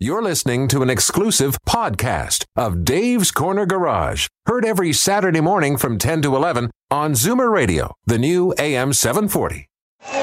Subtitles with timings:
[0.00, 5.98] You're listening to an exclusive podcast of Dave's Corner Garage, heard every Saturday morning from
[5.98, 9.68] 10 to 11 on Zoomer Radio, the new AM 740.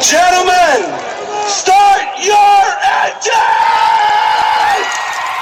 [0.02, 1.00] Gentlemen,
[1.48, 2.64] start your
[3.00, 3.32] engine!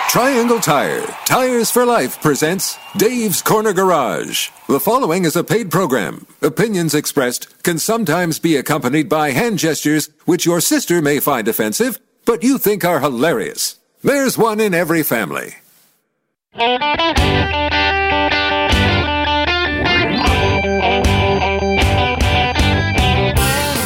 [0.10, 4.50] Triangle Tire, Tires for Life presents Dave's Corner Garage.
[4.68, 6.28] The following is a paid program.
[6.44, 11.98] Opinions expressed can sometimes be accompanied by hand gestures which your sister may find offensive,
[12.26, 13.79] but you think are hilarious.
[14.02, 15.56] There's one in every family.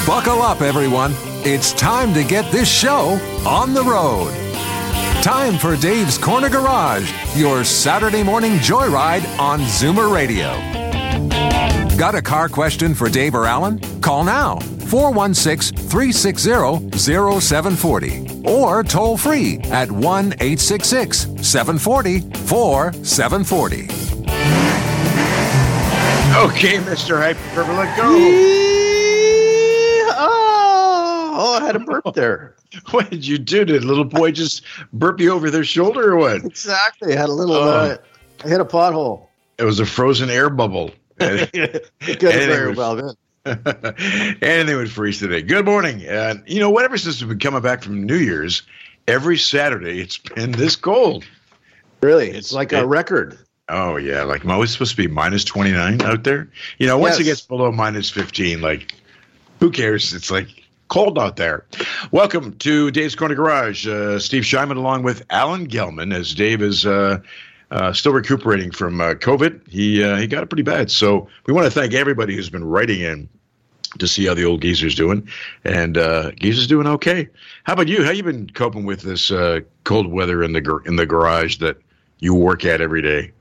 [0.06, 1.14] Buckle up, everyone.
[1.46, 4.32] It's time to get this show on the road.
[5.23, 10.52] Time for Dave's Corner Garage, your Saturday morning joyride on Zoomer Radio.
[11.98, 13.80] Got a car question for Dave or Alan?
[14.02, 23.84] Call now 416 360 0740 or toll free at 1 866 740 4740.
[26.36, 27.20] Okay, Mr.
[27.22, 28.10] Hyperbola, go.
[31.36, 32.56] Oh, I had a burp there.
[32.89, 33.66] What did you do?
[33.66, 36.44] Did little boy just burp you over their shoulder or what?
[36.44, 37.14] Exactly.
[37.16, 37.98] I had a little, uh,
[38.44, 39.28] I hit a pothole.
[39.60, 40.92] It was a frozen air bubble.
[41.19, 43.16] It could have very well been.
[44.42, 45.42] Anything would freeze today.
[45.42, 46.08] Good morning.
[46.08, 48.64] Uh, you know, whatever since we've been coming back from New Year's,
[49.08, 51.25] every Saturday it's been this cold.
[52.02, 53.38] Really, It's- it's like it- a record.
[53.70, 56.50] Oh yeah, like it's supposed to be minus twenty nine out there.
[56.80, 58.94] You know, once it gets below minus fifteen, like
[59.61, 60.14] who cares?
[60.14, 60.48] It's like
[60.89, 61.66] cold out there.
[62.11, 63.88] Welcome to Dave's Corner Garage.
[63.88, 67.20] Uh, Steve Scheinman along with Alan Gelman, as Dave is uh,
[67.74, 69.68] uh, still recuperating from uh, COVID.
[69.68, 72.64] He uh, he got it pretty bad, so we want to thank everybody who's been
[72.64, 73.28] writing in
[74.00, 75.28] to see how the old geezer's doing,
[75.66, 77.28] and uh, geezer's doing okay.
[77.66, 78.04] How about you?
[78.04, 81.58] How you been coping with this uh, cold weather in the gar- in the garage
[81.58, 81.78] that
[82.20, 83.32] you work at every day?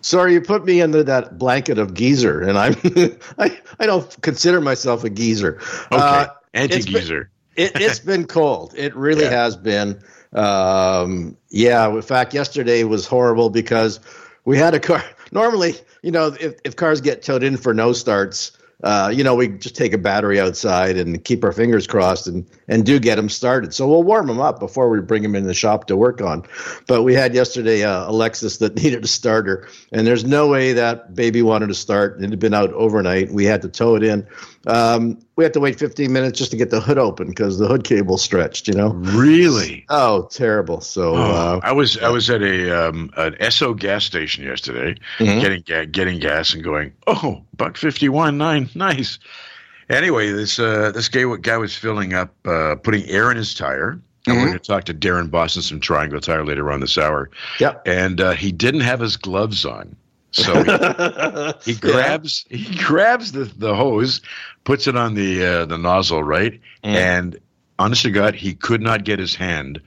[0.00, 2.74] Sorry, you put me under that blanket of geezer, and I'm
[3.38, 5.58] I, I don't consider myself a geezer.
[5.92, 7.30] Okay, Uh, anti it's been- geezer.
[7.56, 8.74] it, it's been cold.
[8.76, 9.30] It really Yeah.
[9.30, 10.02] has been.
[10.32, 14.00] Um, yeah, in fact, yesterday was horrible because
[14.44, 15.04] we had a car.
[15.30, 19.34] Normally, you know, if, if cars get towed in for no starts, uh, you know,
[19.36, 23.14] we just take a battery outside and keep our fingers crossed and, and do get
[23.14, 23.72] them started.
[23.72, 26.44] So we'll warm them up before we bring them in the shop to work on.
[26.88, 30.72] But we had yesterday uh, a Lexus that needed a starter, and there's no way
[30.72, 32.20] that baby wanted to start.
[32.20, 33.30] It had been out overnight.
[33.30, 34.26] We had to tow it in.
[34.66, 37.66] Um, we had to wait 15 minutes just to get the hood open because the
[37.66, 38.90] hood cable stretched, you know?
[38.92, 39.84] Really?
[39.88, 40.80] Oh, terrible.
[40.80, 44.98] So, Oh, uh, I was I was at a um, an Esso gas station yesterday,
[45.18, 45.40] Mhm.
[45.40, 49.18] getting ga- getting gas and going, oh, buck fifty one, nine, nice.
[49.90, 54.00] Anyway, this uh, this guy guy was filling up, uh, putting air in his tire.
[54.24, 54.46] And we're Mhm.
[54.50, 57.28] going to talk to Darren Boston from Triangle Tire later on this hour.
[57.58, 57.82] Yep.
[57.88, 59.96] And uh, he didn't have his gloves on,
[60.32, 60.62] so
[61.64, 64.20] he, he grabs he grabs the, the hose,
[64.64, 66.60] puts it on the uh, the nozzle, right?
[66.84, 66.94] Mm.
[66.94, 67.38] And
[67.78, 69.80] honest to God, he could not get his hand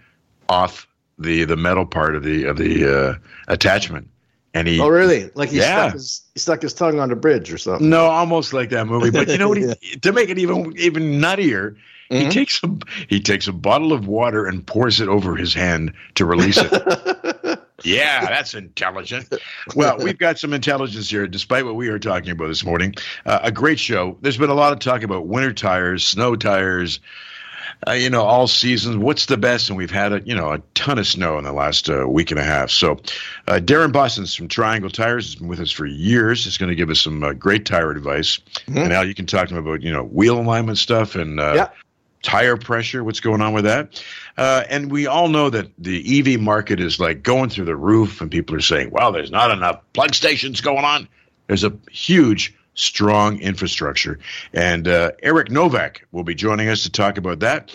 [0.49, 0.87] off
[1.19, 3.15] the the metal part of the of the uh,
[3.47, 4.09] attachment,
[4.53, 5.29] and he Oh, really?
[5.33, 5.83] Like he, Yeah.
[5.87, 7.89] stuck his, he stuck his tongue on the bridge or something.
[7.89, 9.11] no, almost like that movie.
[9.11, 9.57] But you know what?
[9.57, 11.75] He, to make it even even nuttier,
[12.09, 12.31] he Mhm.
[12.31, 12.77] takes a
[13.07, 16.71] he takes a bottle of water and pours it over his hand to release it.
[17.83, 19.27] Yeah, that's intelligent.
[19.75, 22.93] Well, we've got some intelligence here, despite what we are talking about this morning.
[23.25, 24.17] Uh, a great show.
[24.21, 26.99] There's been a lot of talk about winter tires, snow tires,
[27.87, 28.95] uh, you know, all seasons.
[28.95, 29.69] What's the best?
[29.69, 32.31] And we've had a you know a ton of snow in the last uh, week
[32.31, 32.69] and a half.
[32.69, 32.93] So,
[33.47, 36.45] uh, Darren Boston's from Triangle Tires has been with us for years.
[36.45, 38.39] He's going to give us some uh, great tire advice.
[38.67, 38.83] Mhm.
[38.83, 41.53] And Al, you can talk to him about you know wheel alignment stuff and uh,
[41.55, 41.67] Yeah.
[42.25, 44.03] Tire pressure, what's going on with that.
[44.35, 48.19] Uh, and we all know that the EV market is like going through the roof,
[48.19, 51.07] and people are saying, "Wow, there's not enough plug stations going on."
[51.47, 54.19] There's a huge, strong infrastructure,
[54.53, 57.71] and uh, Eric Novak will be joining us to talk about that.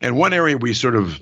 [0.00, 1.18] And one area we sort of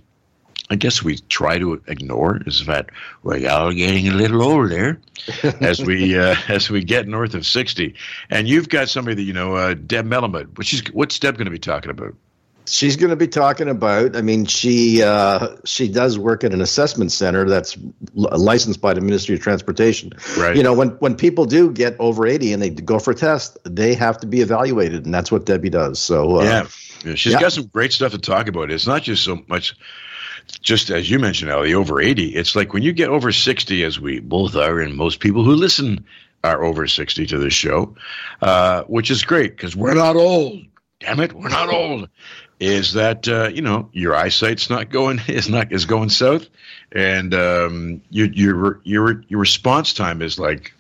[0.71, 2.91] I guess we try to ignore is that
[3.23, 5.01] we're all getting a little older
[5.61, 7.95] as we uh, as we get north of sixty.
[8.29, 10.63] And you've got somebody that you know, uh, Deb Melamed.
[10.63, 12.15] She's what's Deb going to be talking about?
[12.65, 14.17] She's going to be talking about.
[14.17, 17.77] I mean, she uh, she does work at an assessment center that's
[18.15, 20.13] licensed by the Ministry of Transportation.
[20.39, 20.57] Right.
[20.57, 23.59] You know, when when people do get over eighty and they go for a test,
[23.65, 25.99] they have to be evaluated, and that's what Debbie does.
[25.99, 26.67] So uh, yeah.
[27.05, 27.41] yeah, she's yeah.
[27.41, 28.71] got some great stuff to talk about.
[28.71, 29.75] It's not just so much,
[30.61, 32.29] just as you mentioned, Ellie, over eighty.
[32.29, 35.55] It's like when you get over sixty, as we both are, and most people who
[35.55, 36.05] listen
[36.45, 37.97] are over sixty to this show,
[38.41, 40.63] uh, which is great because we're not old.
[41.01, 42.09] Damn it, we're not old.
[42.63, 46.47] Is that uh, you know your eyesight's not going is not is going south,
[46.93, 50.73] and um, your your your your response time is like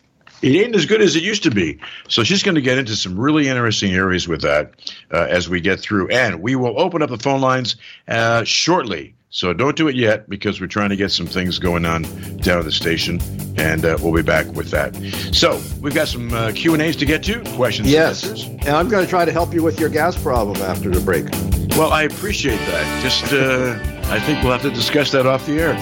[0.42, 1.80] it ain't as good as it used to be.
[2.08, 4.72] So she's going to get into some really interesting areas with that
[5.12, 7.76] uh, as we get through, and we will open up the phone lines
[8.06, 9.14] uh, shortly.
[9.34, 12.02] So don't do it yet because we're trying to get some things going on
[12.42, 13.18] down at the station,
[13.56, 14.94] and uh, we'll be back with that.
[15.34, 17.90] So we've got some uh, Q and A's to get to, questions.
[17.90, 20.90] Yes, and, and I'm going to try to help you with your gas problem after
[20.90, 21.30] the break.
[21.78, 23.02] Well, I appreciate that.
[23.02, 23.78] Just, uh,
[24.12, 25.72] I think we'll have to discuss that off the air.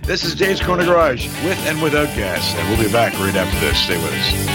[0.04, 3.60] this is Dave's Corner Garage with and without gas, and we'll be back right after
[3.60, 3.78] this.
[3.78, 4.54] Stay with us.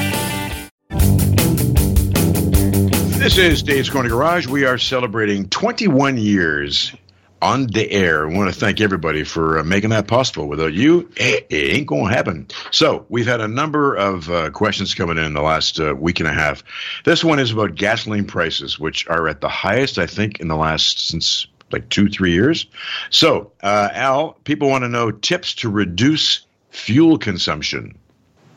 [3.20, 4.48] This is Dave's Corner Garage.
[4.48, 6.96] We are celebrating 21 years
[7.42, 8.30] on the air.
[8.30, 10.48] I want to thank everybody for uh, making that possible.
[10.48, 12.48] Without you, it, it ain't going to happen.
[12.72, 16.20] So, we've had a number of uh, questions coming in, in the last uh, week
[16.20, 16.64] and a half.
[17.06, 20.58] This one is about gasoline prices, which are at the highest, I think, in the
[20.58, 22.66] last since like two, three years.
[23.10, 27.98] So, uh, Al, people want to know tips to reduce fuel consumption.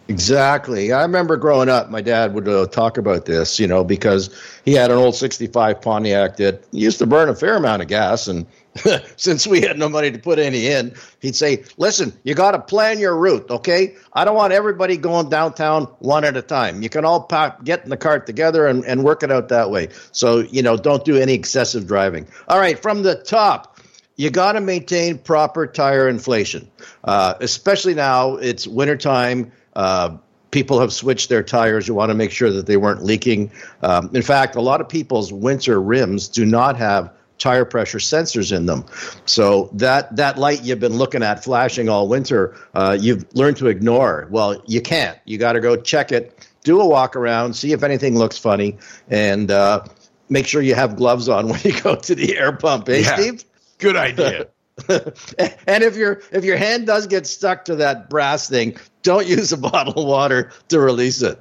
[0.09, 0.93] Exactly.
[0.93, 4.35] I remember growing up, my dad would uh, talk about this, you know, because
[4.65, 8.27] he had an old 65 Pontiac that used to burn a fair amount of gas.
[8.27, 8.47] And
[9.17, 12.59] since we had no money to put any in, he'd say, listen, you got to
[12.59, 13.95] plan your route, okay?
[14.15, 16.83] I don't want everybody going downtown one at a time.
[16.83, 19.71] You can all pack, get in the cart together and, and work it out that
[19.71, 19.89] way.
[20.13, 22.27] So, you know, don't do any excessive driving.
[22.49, 23.79] All right, from the top,
[24.17, 26.71] you got to maintain proper tire inflation,
[27.05, 29.53] uh, especially now it's wintertime.
[29.75, 30.17] Uh,
[30.51, 31.89] people have switched their tires.
[31.89, 33.51] You want to make sure that they weren't leaking.
[33.83, 37.11] Um, in fact, a lot of people's winter rims do not have
[37.43, 38.85] tire pressure sensors in them.
[39.27, 43.67] So that that light you've been looking at flashing all winter, uh, you've learned to
[43.67, 44.29] ignore.
[44.31, 45.19] Well, you can't.
[45.25, 48.79] You got to go check it, do a walk around, see if anything looks funny,
[49.11, 49.85] and uh,
[50.29, 52.89] make sure you have gloves on when you go to the air pump.
[52.89, 53.17] Eh, Yeah.
[53.17, 53.45] Steve?
[53.79, 54.47] Good idea.
[54.89, 59.53] and if your if your hand does get stuck to that brass thing, don't use
[59.53, 61.39] a bottle of water to release it.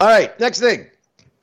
[0.00, 0.86] All right, next thing.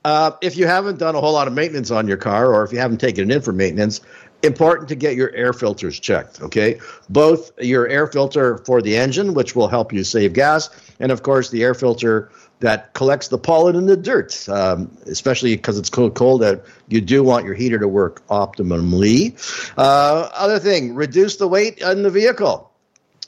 [0.04, 2.72] Uh, if you haven't done a whole lot of maintenance on your car, or if
[2.72, 4.00] you haven't taken it in for maintenance,
[4.42, 6.40] important to get your air filters checked.
[6.40, 11.12] Okay, both your air filter for the engine, which will help you save gas, and
[11.12, 12.30] of course the air filter
[12.60, 16.62] that collects the pollen and the dirt, um, especially because it's cold, cold out.
[16.88, 19.34] You do want your heater to work optimally.
[19.76, 22.70] Uh, other thing, reduce the weight in the vehicle.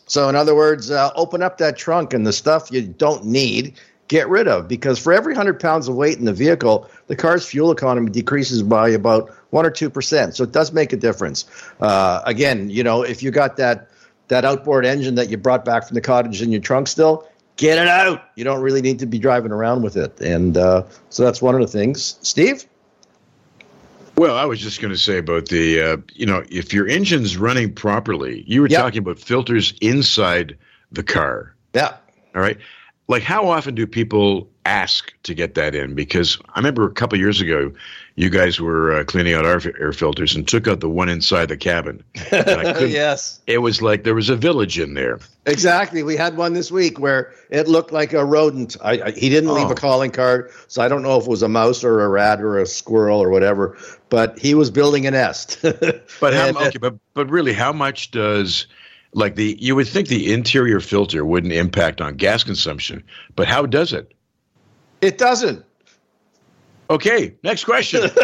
[0.07, 3.79] So, in other words, uh, open up that trunk and the stuff you don't need,
[4.13, 4.69] get rid of.
[4.69, 8.63] Because for every 100 pounds of weight in the vehicle, the car's fuel economy decreases
[8.63, 10.37] by about 1 or 2%.
[10.37, 11.47] So, it does make a difference.
[11.81, 13.89] Uh, again, you know, if you got that,
[14.29, 17.27] that outboard engine that you brought back from the cottage in your trunk still,
[17.57, 18.23] get it out.
[18.37, 20.21] You don't really need to be driving around with it.
[20.21, 22.19] And uh, so, that's one of the things.
[22.21, 22.67] Steve?
[24.15, 27.39] Well, I was just going to say about the, uh, you know, if your engine's
[27.39, 28.79] running properly, you were Yep.
[28.79, 30.59] talking about filters inside
[30.93, 31.55] the car.
[31.73, 31.97] Yeah.
[32.35, 32.59] All right.
[33.09, 35.95] Like, how often do people ask to get that in?
[35.95, 37.73] Because I remember a couple years ago,
[38.15, 41.47] you guys were uh, cleaning out our air filters and took out the one inside
[41.47, 42.03] the cabin.
[42.33, 43.41] Yes.
[43.47, 45.19] It was like there was a village in there.
[45.47, 46.03] Exactly.
[46.03, 48.77] We had one this week where it looked like a rodent.
[48.83, 49.73] I, I, he didn't leave Oh.
[49.73, 52.41] a calling card, so I don't know if it was a mouse or a rat
[52.41, 53.77] or a squirrel or whatever.
[54.11, 55.59] But he was building a nest.
[56.21, 58.67] But how, And, okay, but but really, how much does
[59.15, 63.05] like the you would think the interior filter wouldn't impact on gas consumption,
[63.37, 64.15] but how does it?
[65.03, 65.65] it doesn't.
[66.89, 68.11] Okay, next question.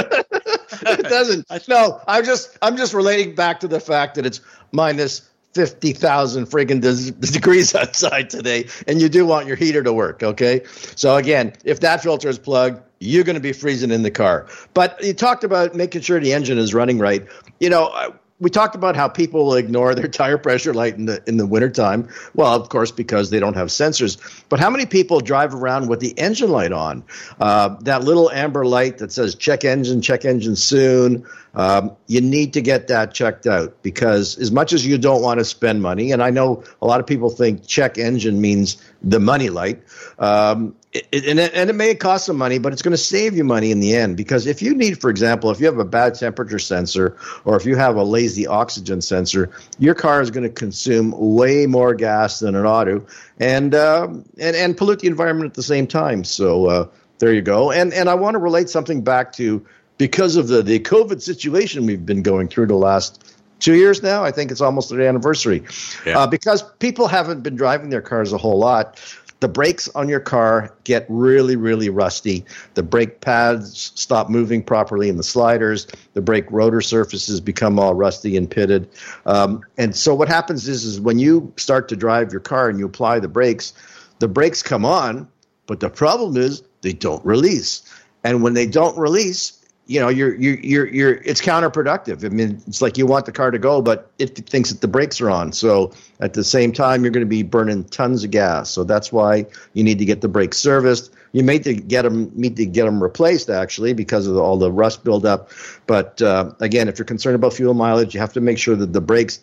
[0.82, 1.46] It doesn't.
[1.66, 4.40] No, I'm just I'm just relating back to the fact that it's
[4.70, 9.92] minus fifty thousand friggin' des- degrees outside today, and you do want your heater to
[9.92, 10.22] work.
[10.22, 10.62] Okay,
[10.94, 14.46] so again, if that filter is plugged, you're going to be freezing in the car.
[14.74, 17.26] But you talked about making sure the engine is running right.
[17.58, 18.14] You know.
[18.40, 22.08] We talked about how people ignore their tire pressure light in the in the wintertime.
[22.34, 24.18] Well, of course, because they don't have sensors.
[24.48, 27.02] But how many people drive around with the engine light on?
[27.40, 31.26] Uh, that little amber light that says check engine, check engine soon.
[31.54, 35.38] Um, you need to get that checked out because as much as you don't want
[35.40, 39.20] to spend money, and I know a lot of people think check engine means the
[39.20, 39.82] money light.
[40.18, 43.36] Um, it, and, it, and it may cost some money, but it's going to save
[43.36, 44.16] you money in the end.
[44.16, 47.66] Because if you need, for example, if you have a bad temperature sensor or if
[47.66, 52.40] you have a lazy oxygen sensor, your car is going to consume way more gas
[52.40, 53.06] than an auto
[53.38, 56.24] and um, and and pollute the environment at the same time.
[56.24, 56.88] So uh,
[57.18, 57.70] there you go.
[57.70, 59.64] And and I want to relate something back to
[59.98, 64.24] because of the the COVID situation we've been going through the last two years now.
[64.24, 65.62] I think it's almost their anniversary.
[66.06, 66.20] Yeah.
[66.20, 68.98] Uh, because people haven't been driving their cars a whole lot.
[69.40, 72.44] the brakes on your car get really, really rusty.
[72.74, 75.86] The brake pads stop moving properly in the sliders.
[76.14, 78.88] The brake rotor surfaces become all rusty and pitted.
[79.26, 82.78] Um, and so what happens is, is when you start to drive your car and
[82.78, 83.72] you apply the brakes,
[84.18, 85.28] the brakes come on,
[85.66, 87.82] but the problem is they don't release.
[88.24, 89.57] And when they don't release,
[89.88, 92.24] you know you're you're you're you're it's counterproductive.
[92.24, 94.86] I mean it's like you want the car to go but it thinks that the
[94.86, 95.52] brakes are on.
[95.52, 98.70] So at the same time you're going to be burning tons of gas.
[98.70, 101.10] So that's why you need to get the brakes serviced.
[101.32, 104.70] You may to get them need to get them replaced actually because of all the
[104.70, 105.50] rust buildup.
[105.86, 108.92] But uh, again if you're concerned about fuel mileage you have to make sure that
[108.92, 109.40] the brakes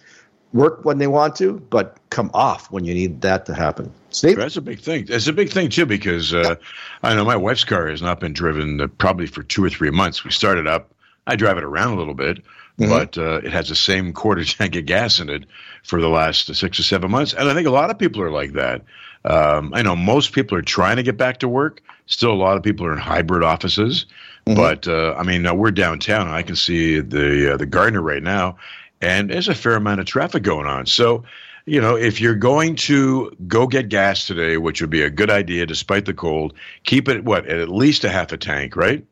[0.56, 3.92] work when they want to, but come off when you need that to happen.
[4.10, 4.38] Steve?
[4.38, 5.06] That's a big thing.
[5.10, 6.56] It's a big thing too because uh,
[7.04, 9.92] I know my wife's car has not been driven uh, probably for two or three
[9.92, 10.24] months.
[10.24, 10.92] We started up.
[11.28, 12.38] I drive it around a little bit,
[12.80, 12.90] mm-hmm.
[12.90, 15.46] but uh, it has the same quarter tank of gas in it
[15.84, 18.32] for the last six or seven months, and I think a lot of people are
[18.32, 18.82] like that.
[19.26, 21.82] Um, I know most people are trying to get back to work.
[22.06, 24.06] Still, a lot of people are in hybrid offices.
[24.46, 24.56] Mm-hmm.
[24.56, 26.28] But uh, I mean, uh, we're downtown.
[26.28, 28.58] I can see the uh, the Gardiner right now,
[29.02, 30.86] and there's a fair amount of traffic going on.
[30.86, 31.24] So,
[31.66, 35.30] you know, if you're going to go get gas today, which would be a good
[35.30, 39.06] idea despite the cold, keep it what at least a half a tank, right?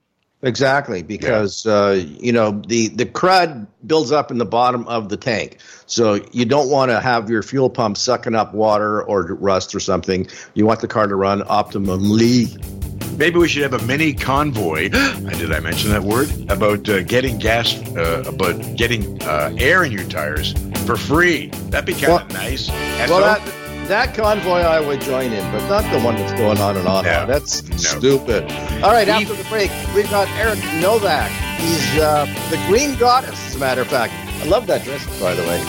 [0.43, 1.73] Exactly, because yeah.
[1.73, 6.19] uh, you know the the crud builds up in the bottom of the tank, so
[6.33, 10.27] you don't want to have your fuel pump sucking up water or rust or something.
[10.53, 12.72] You want the car to run optimally.
[13.17, 14.89] Maybe we should have a mini convoy.
[14.89, 19.91] Did I mention that word about uh, getting gas, uh, about getting uh, air in
[19.91, 20.53] your tires
[20.85, 21.47] for free?
[21.69, 22.69] That'd be kind of well, nice.
[22.69, 26.75] Well, that, that convoy I would join in, but not the one that's going on
[26.75, 27.03] and on.
[27.05, 27.77] No, That's no.
[27.77, 28.51] stupid.
[28.83, 31.29] All right, after the break, we've got Eric Novak.
[31.59, 34.13] He's uh, the Green Goddess, as a matter of fact.
[34.41, 35.61] I love that dress, by the way.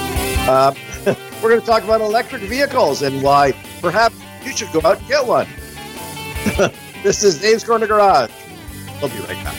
[0.48, 0.74] Uh,
[1.42, 5.08] we're going to talk about electric vehicles and why perhaps you should go out and
[5.08, 5.46] get one.
[7.04, 8.30] This is Dave's Corner Garage.
[9.02, 9.54] We'll be right back.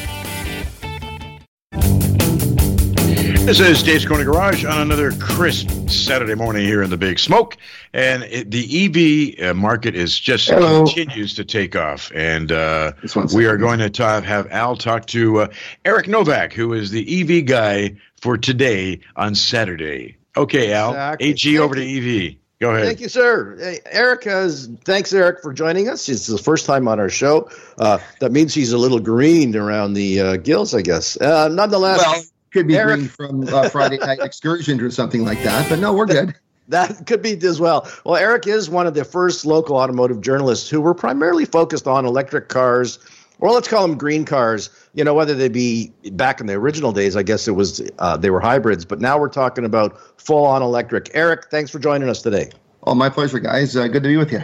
[3.45, 7.55] This is Dave's Corner Garage on another crisp Saturday morning here in the Big Smoke,
[7.93, 10.85] and it, the EV uh, market is just Hello.
[10.85, 12.11] continues to take off.
[12.15, 12.93] And uh,
[13.35, 15.47] we are going to talk, have Al talk to uh,
[15.85, 20.17] Eric Novak, who is the EV guy for today on Saturday.
[20.35, 21.27] Okay, Al, exactly.
[21.27, 21.83] AG over to
[22.27, 22.37] EV.
[22.59, 22.85] Go ahead.
[22.85, 23.57] Thank you, sir.
[23.59, 24.69] Hey, Eric has.
[24.85, 26.07] Thanks, Eric, for joining us.
[26.07, 27.49] It's the first time on our show.
[27.77, 31.19] Uh, that means he's a little green around the uh, gills, I guess.
[31.19, 35.43] Uh, nonetheless, well, could be Eric, green from uh, Friday night excursion or something like
[35.43, 35.67] that.
[35.69, 36.33] But no, we're good.
[36.69, 37.87] That could be as well.
[38.05, 42.05] Well, Eric is one of the first local automotive journalists who were primarily focused on
[42.05, 42.99] electric cars
[43.45, 44.69] or let's call them green cars.
[44.93, 48.17] You know, whether they be back in the original days, I guess it was uh,
[48.17, 51.11] they were hybrids, but now we're talking about full on electric.
[51.13, 52.49] Eric, thanks for joining us today.
[52.83, 53.75] Oh, my pleasure, guys.
[53.75, 54.43] Uh, good to be with you.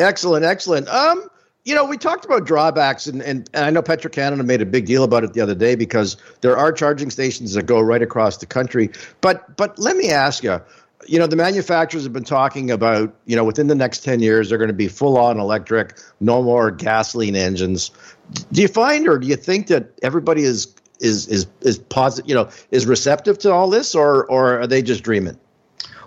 [0.00, 0.88] Excellent, excellent.
[0.88, 1.28] Um,
[1.64, 4.66] you know, we talked about drawbacks, and, and, and I know Petro Canada made a
[4.66, 8.02] big deal about it the other day because there are charging stations that go right
[8.02, 8.90] across the country.
[9.20, 10.60] But but let me ask you,
[11.06, 14.48] you know, the manufacturers have been talking about, you know, within the next 10 years,
[14.48, 17.90] they're going to be full on electric, no more gasoline engines.
[18.52, 22.34] Do you find or do you think that everybody is is is is positive, you
[22.34, 25.38] know, is receptive to all this or or are they just dreaming?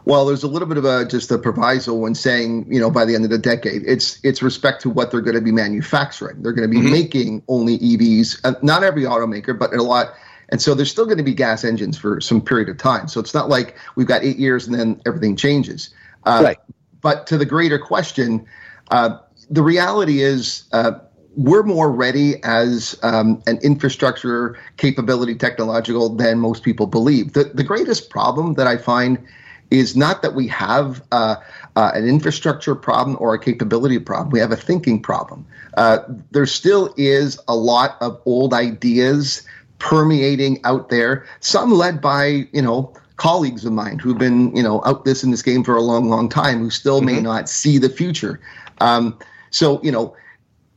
[0.06, 3.06] Well, there's a little bit of a just a proviso when saying, you know, by
[3.06, 6.42] the end of the decade, it's it's respect to what they're going to be manufacturing.
[6.42, 6.92] They're going to be mm-hmm.
[6.92, 8.42] making only EVs.
[8.44, 10.14] Uh, not every automaker, but a lot
[10.50, 13.08] and so there's still going to be gas engines for some period of time.
[13.08, 15.90] So it's not like we've got eight years and then everything changes.
[16.26, 16.58] Uh, right.
[17.02, 18.46] But to the greater question,
[18.92, 19.18] uh,
[19.50, 21.00] the reality is uh,
[21.36, 27.34] we're more ready as um, an infrastructure capability technological than most people believe.
[27.34, 29.26] The, the greatest problem that I find
[29.72, 31.36] is not that we have uh,
[31.76, 34.32] uh, an infrastructure problem or a capability problem.
[34.32, 35.46] We have a thinking problem.
[35.78, 36.00] Uh,
[36.32, 39.44] there still is a lot of old ideas
[39.80, 44.82] permeating out there, some led by, you know, colleagues of mine who've been, you know,
[44.86, 47.08] out this in this game for a long, long time who still mm-hmm.
[47.08, 48.40] may not see the future.
[48.80, 49.18] Um,
[49.52, 50.16] so, you know,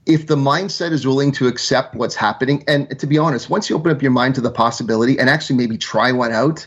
[0.06, 3.76] if the mindset is willing to accept what's happening, and to be honest, once you
[3.76, 6.66] open up your mind to the possibility and actually maybe try one out,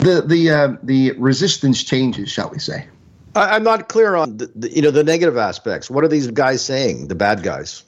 [0.00, 2.86] the the uh, the resistance changes, shall we say?
[3.34, 5.90] I'm not clear on the, the, you know the negative aspects.
[5.90, 7.08] What are these guys saying?
[7.08, 7.84] The bad guys.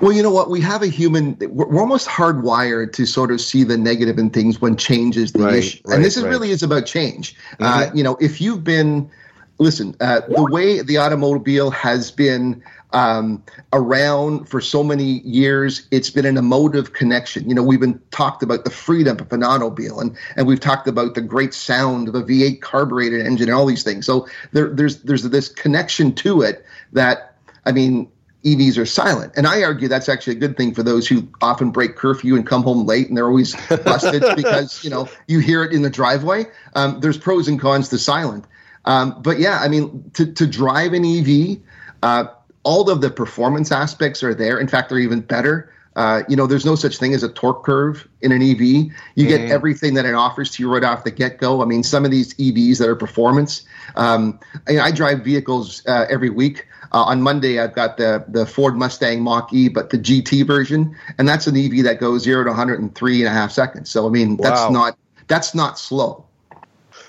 [0.00, 0.50] Well, you know what?
[0.50, 1.36] We have a human.
[1.40, 5.44] We're almost hardwired to sort of see the negative in things when change is the
[5.44, 6.30] right, issue, right, and this is right.
[6.30, 7.34] really is about change.
[7.34, 7.64] Mm-hmm.
[7.64, 9.10] Uh, you know, if you've been,
[9.58, 12.62] listen, uh, the way the automobile has been
[12.92, 17.48] um, around for so many years, it's been an emotive connection.
[17.48, 20.86] You know, we've been talked about the freedom of an automobile, and and we've talked
[20.86, 24.04] about the great sound of a V8 carbureted engine and all these things.
[24.04, 28.10] So there, there's there's this connection to it that I mean,
[28.44, 29.32] EVs are silent.
[29.36, 32.46] And I argue that's actually a good thing for those who often break curfew and
[32.46, 35.90] come home late and they're always busted because, you know, you hear it in the
[35.90, 36.46] driveway.
[36.74, 38.44] Um, there's pros and cons to silent.
[38.84, 41.58] Um, but yeah, I mean, to, to drive an EV,
[42.02, 42.24] uh,
[42.64, 44.58] all of the performance aspects are there.
[44.58, 45.72] In fact, they're even better.
[45.94, 48.60] Uh, you know, there's no such thing as a torque curve in an EV.
[48.60, 49.28] You mm.
[49.28, 49.52] get mm-hmm.
[49.52, 51.62] everything that it offers to you right off the get go.
[51.62, 53.64] I mean, some of these EVs that are performance.
[53.94, 56.66] Um, I, I, drive vehicles uh, every week.
[56.92, 60.94] Uh, on Monday, I've got the the Ford Mustang Mach E, but the GT version,
[61.18, 63.90] and that's an EV that goes zero to 103 and a half seconds.
[63.90, 64.48] So I mean, wow.
[64.48, 66.26] that's not that's not slow.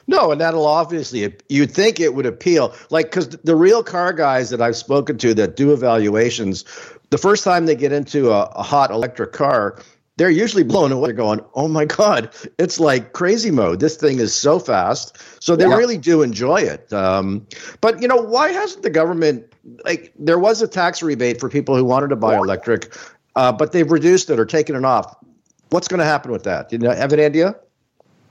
[0.07, 4.49] No, and that'll obviously you'd think it would appeal, like because the real car guys
[4.49, 6.65] that I've spoken to that do evaluations,
[7.09, 9.79] the first time they get into a, a hot electric car,
[10.17, 11.07] they're usually blown away.
[11.07, 12.29] They're going, "Oh my god,
[12.59, 13.79] it's like crazy mode.
[13.79, 15.75] This thing is so fast." So they yeah.
[15.75, 16.91] really do enjoy it.
[16.93, 17.45] Um,
[17.81, 19.45] but you know, why hasn't the government
[19.85, 22.95] like there was a tax rebate for people who wanted to buy electric,
[23.35, 25.15] uh, but they've reduced it or taken it off.
[25.69, 26.69] What's going to happen with that?
[26.69, 27.55] Do you have an idea?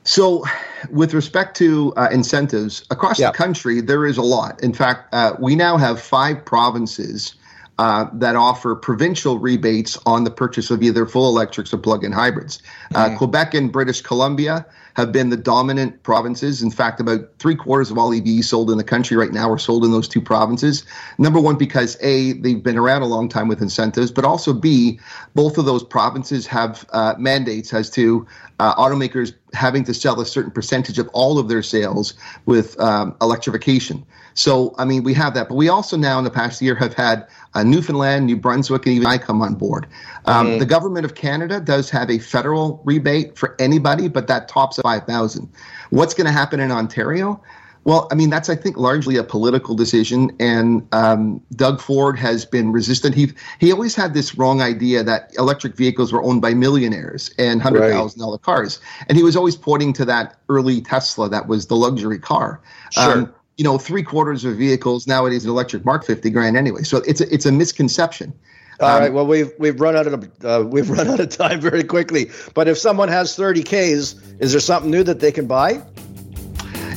[0.04, 0.44] So,
[0.90, 3.30] with respect to uh, incentives across yeah.
[3.30, 4.60] the country, there is a lot.
[4.62, 7.36] In fact, uh, we now have five provinces
[7.82, 12.62] uh, that offer provincial rebates on the purchase of either full electrics or plug-in hybrids.
[12.94, 13.16] Uh, mm-hmm.
[13.16, 16.62] Quebec and British Columbia have been the dominant provinces.
[16.62, 19.58] In fact, about three quarters of all EVs sold in the country right now are
[19.58, 20.84] sold in those two provinces.
[21.18, 25.00] Number one, because A, they've been around a long time with incentives, but also B,
[25.34, 28.24] both of those provinces have uh, mandates as to
[28.60, 32.14] uh, automakers having to sell a certain percentage of all of their sales
[32.46, 34.06] with um, electrification.
[34.34, 36.94] So, PEI mean, we have that, but we also now in the past year have
[36.94, 39.86] had uh, Newfoundland, New Brunswick, and even I come on board.
[40.24, 40.58] Um, mm-hmm.
[40.58, 44.82] The government of Canada does have a federal rebate for anybody, but that tops at
[44.84, 45.48] 5000
[45.90, 47.42] What's going to happen in Ontario?
[47.84, 50.30] Well, I mean, that's, I think, largely a political decision.
[50.38, 53.14] And um, Doug Ford has been resistant.
[53.14, 57.60] He, he always had this wrong idea that electric vehicles were owned by millionaires and
[57.60, 58.42] $100,000 right.
[58.42, 58.80] cars.
[59.08, 62.60] And he was always pointing to that early Tesla that was the luxury car.
[62.92, 63.12] Sure.
[63.12, 66.82] Um, you know, three quarters of vehicles nowadays, an electric mark 50 grand anyway.
[66.82, 68.32] So it's a, it's a misconception.
[68.80, 69.12] All um, right.
[69.12, 72.30] Well, we've we've run out of uh, we've run out of time very quickly.
[72.54, 75.82] But if someone has 30 Ks, is there something new that they can buy?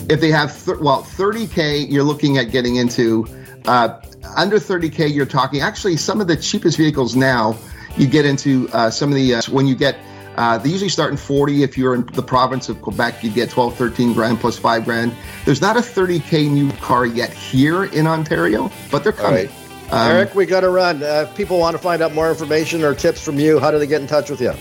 [0.07, 3.27] If they have th- well 30k, you're looking at getting into
[3.65, 3.99] uh,
[4.35, 5.13] under 30k.
[5.13, 7.57] You're talking actually some of the cheapest vehicles now.
[7.97, 9.97] You get into uh, some of the uh, when you get
[10.37, 11.63] uh, they usually start in 40.
[11.63, 15.13] If you're in the province of Quebec, you get 12, 13 grand plus five grand.
[15.45, 19.49] There's not a 30K new car yet here in Ontario, but they're coming.
[19.91, 21.03] Um, Eric, we got to run.
[21.03, 23.79] Uh, if people want to find out more information or tips from you, how do
[23.79, 24.53] they get in touch with you?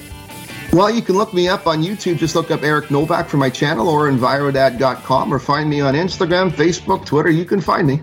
[0.72, 2.18] Well, you can look me up on YouTube.
[2.18, 6.50] Just look up Eric Novak for my channel or envirodad.com or find me on Instagram,
[6.50, 7.30] Facebook, Twitter.
[7.30, 8.00] You can find me.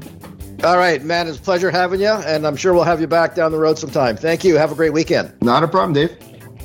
[0.63, 1.27] All right, man.
[1.27, 3.77] It's a pleasure having you, and I'm sure we'll have you back down the road
[3.77, 4.15] sometime.
[4.15, 4.57] Thank you.
[4.57, 5.33] Have a great weekend.
[5.41, 6.15] Not a problem, Dave.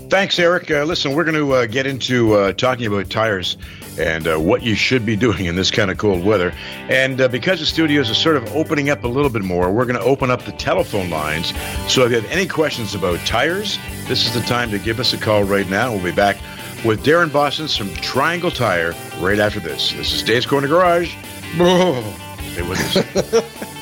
[0.09, 0.71] Thanks, Eric.
[0.71, 3.57] Uh, listen, we're going to uh, get into uh, talking about tires
[3.99, 6.53] and uh, what you should be doing in this kind of cold weather.
[6.89, 9.85] And uh, because the studios are sort of opening up a little bit more, we're
[9.85, 11.53] going to open up the telephone lines.
[11.89, 15.13] So if you have any questions about tires, this is the time to give us
[15.13, 15.93] a call right now.
[15.93, 16.37] We'll be back
[16.85, 19.93] with Darren Boston from Triangle Tire right after this.
[19.93, 21.15] This is Dave's Corner Garage.
[22.53, 23.73] Stay with us.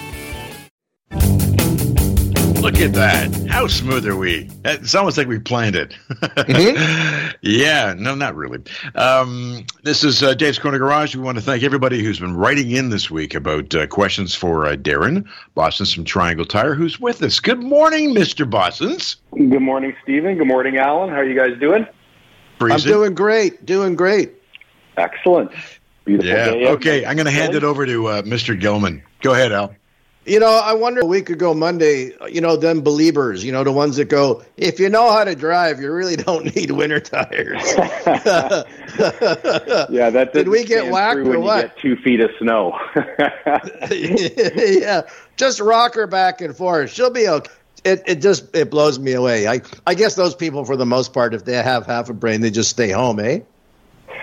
[2.64, 3.30] Look at that.
[3.50, 4.48] How smooth are we?
[4.64, 5.94] It's almost like we planned it.
[6.08, 7.32] Mm-hmm.
[7.42, 8.60] yeah, no, not really.
[8.94, 11.14] Um, this is uh, Dave's Corner Garage.
[11.14, 14.66] We want to thank everybody who's been writing in this week about uh, questions for
[14.66, 17.38] uh, Darren Bosens from Triangle Tire, who's with us.
[17.38, 18.48] Good morning, Mr.
[18.48, 19.16] Bosens.
[19.34, 20.38] Good morning, Stephen.
[20.38, 21.10] Good morning, Alan.
[21.10, 21.86] How are you guys doing?
[22.62, 23.66] I'm doing great.
[23.66, 24.32] Doing great.
[24.96, 25.52] Excellent.
[26.06, 26.46] Beautiful yeah.
[26.46, 26.68] day.
[26.68, 28.58] Okay, I'm going to hand it over to uh, Mr.
[28.58, 29.02] Gelman.
[29.20, 29.74] Go ahead, Al.
[30.26, 33.72] You know, I wonder a week ago Monday, you know, them believers, you know, the
[33.72, 37.60] ones that go, if you know how to drive, you really don't need winter tires.
[39.90, 41.76] yeah, that did we get whacked or what?
[41.76, 42.78] two feet of snow.
[43.90, 45.02] yeah,
[45.36, 46.90] just rock her back and forth.
[46.90, 47.50] She'll be okay.
[47.84, 49.46] It it just it blows me away.
[49.46, 52.40] I I guess those people, for the most part, if they have half a brain,
[52.40, 53.40] they just stay home, eh?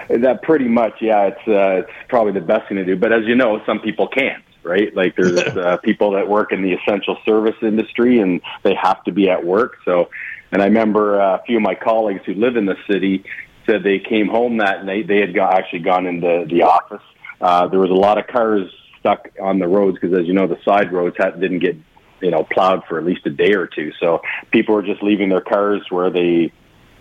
[0.10, 1.28] That pretty much, yeah.
[1.28, 2.96] It's uh, it's probably the best thing to do.
[2.96, 4.96] But as you know, some people can't right?
[4.96, 9.12] Like there's uh, people that work in the essential service industry and they have to
[9.12, 9.78] be at work.
[9.86, 10.10] So,
[10.52, 13.24] and I remember uh, a few of my colleagues who live in the city
[13.66, 15.08] said they came home that night.
[15.08, 17.04] They had got, actually gone into the office.
[17.40, 18.70] Uh, there was a lot of cars
[19.00, 21.76] stuck on the roads because, as you know, the side roads had, didn't get
[22.22, 23.92] you know plowed for at least a day or two.
[24.00, 24.22] So
[24.52, 26.52] people were just leaving their cars where they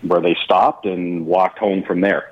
[0.01, 2.29] where they stopped and walked home from there.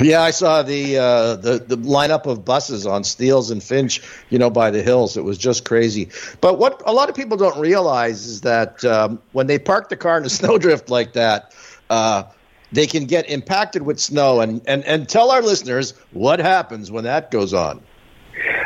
[0.00, 4.38] Yeah, I saw the uh, the the lineup of buses on Steeles and Finch, you
[4.38, 5.16] know, by the hills.
[5.16, 6.08] It was just crazy.
[6.40, 9.96] But what a lot of people don't realize is that um, when they park the
[9.96, 11.54] car in a snowdrift like that,
[11.90, 12.24] uh,
[12.72, 14.40] they can get impacted with snow.
[14.40, 17.82] And, and and tell our listeners what happens when that goes on.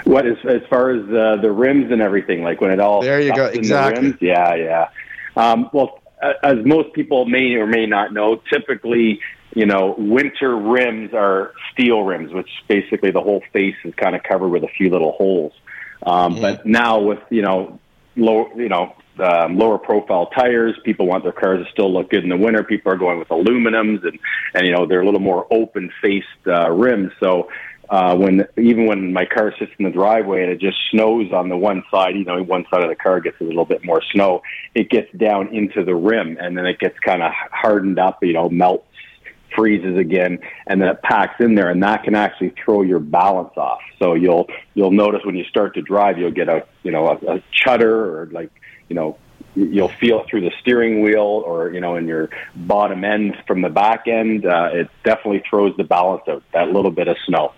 [0.05, 3.21] What as as far as uh, the rims and everything, like when it all there
[3.21, 4.13] you go exactly.
[4.13, 4.89] The yeah, yeah.
[5.37, 6.01] Um, well,
[6.43, 9.21] as most people may or may not know, typically
[9.55, 14.23] you know, winter rims are steel rims, which basically the whole face is kind of
[14.23, 15.53] covered with a few little holes.
[16.03, 16.43] Um, mm-hmm.
[16.43, 17.79] But now with you know
[18.17, 22.25] low, you know, um, lower profile tires, people want their cars to still look good
[22.25, 22.65] in the winter.
[22.65, 24.19] People are going with aluminums, and
[24.55, 27.13] and you know they're a little more open faced uh, rims.
[27.21, 27.49] So
[27.89, 31.49] uh, when even when my car sits in the driveway and it just snows on
[31.49, 34.03] the one side, you know, one side of the car gets a little bit more
[34.13, 34.43] snow,
[34.75, 38.33] it gets down into the rim and then it gets kind of hardened up, you
[38.33, 38.87] know, melts
[39.55, 43.57] freezes again and then it packs in there and that can actually throw your balance
[43.57, 43.81] off.
[43.99, 47.37] So you'll you'll notice when you start to drive you'll get a you know a,
[47.37, 48.51] a chutter or like
[48.89, 49.19] you know
[49.57, 53.69] you'll feel through the steering wheel or you know in your bottom end from the
[53.69, 57.53] back end uh, it definitely throws the balance out that little bit of snow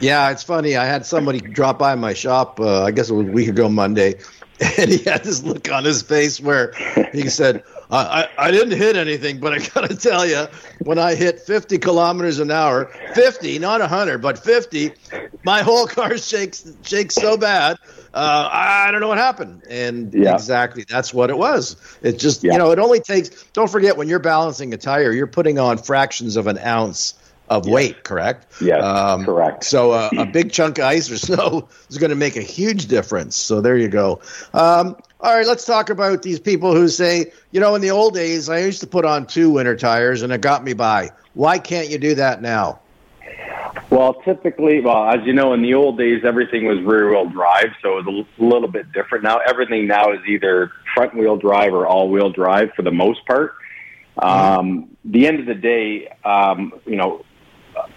[0.00, 3.26] yeah it's funny i had somebody drop by my shop uh, i guess it was
[3.26, 4.14] a week ago monday
[4.78, 6.72] and he had this look on his face where
[7.12, 10.46] he said, I, I, I didn't hit anything, but I got to tell you,
[10.80, 14.92] when I hit 50 kilometers an hour, 50, not 100, but 50,
[15.44, 17.78] my whole car shakes shakes so bad.
[18.12, 19.62] Uh, I don't know what happened.
[19.68, 20.34] And yeah.
[20.34, 21.76] exactly, that's what it was.
[22.02, 22.52] It just, yeah.
[22.52, 25.78] you know, it only takes, don't forget, when you're balancing a tire, you're putting on
[25.78, 27.14] fractions of an ounce
[27.48, 27.72] of yes.
[27.72, 28.46] weight, correct?
[28.60, 29.64] Yes, um, correct.
[29.64, 32.86] So uh, a big chunk of ice or snow is going to make a huge
[32.86, 33.36] difference.
[33.36, 34.20] So there you go.
[34.52, 38.14] Um, all right, let's talk about these people who say, you know, in the old
[38.14, 41.10] days, I used to put on two winter tires and it got me by.
[41.34, 42.80] Why can't you do that now?
[43.90, 47.72] Well, typically, well, as you know, in the old days, everything was rear wheel drive,
[47.82, 49.24] so it was a little bit different.
[49.24, 53.24] Now, everything now is either front wheel drive or all wheel drive for the most
[53.26, 53.54] part.
[54.18, 54.58] Mm-hmm.
[54.58, 57.24] Um, the end of the day, um, you know,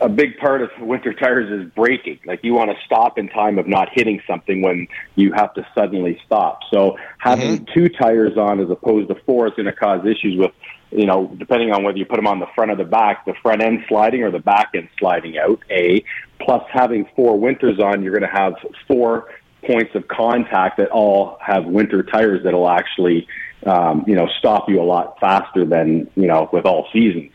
[0.01, 2.19] a big part of winter tires is braking.
[2.25, 5.67] Like you want to stop in time of not hitting something when you have to
[5.75, 6.59] suddenly stop.
[6.71, 7.73] So having mm-hmm.
[7.73, 10.51] two tires on as opposed to four is going to cause issues with,
[10.91, 13.33] you know, depending on whether you put them on the front or the back, the
[13.41, 15.59] front end sliding or the back end sliding out.
[15.69, 16.03] A
[16.39, 18.53] plus having four winters on, you're going to have
[18.87, 19.27] four
[19.65, 23.27] points of contact that all have winter tires that'll actually,
[23.65, 27.31] um, you know, stop you a lot faster than you know with all seasons.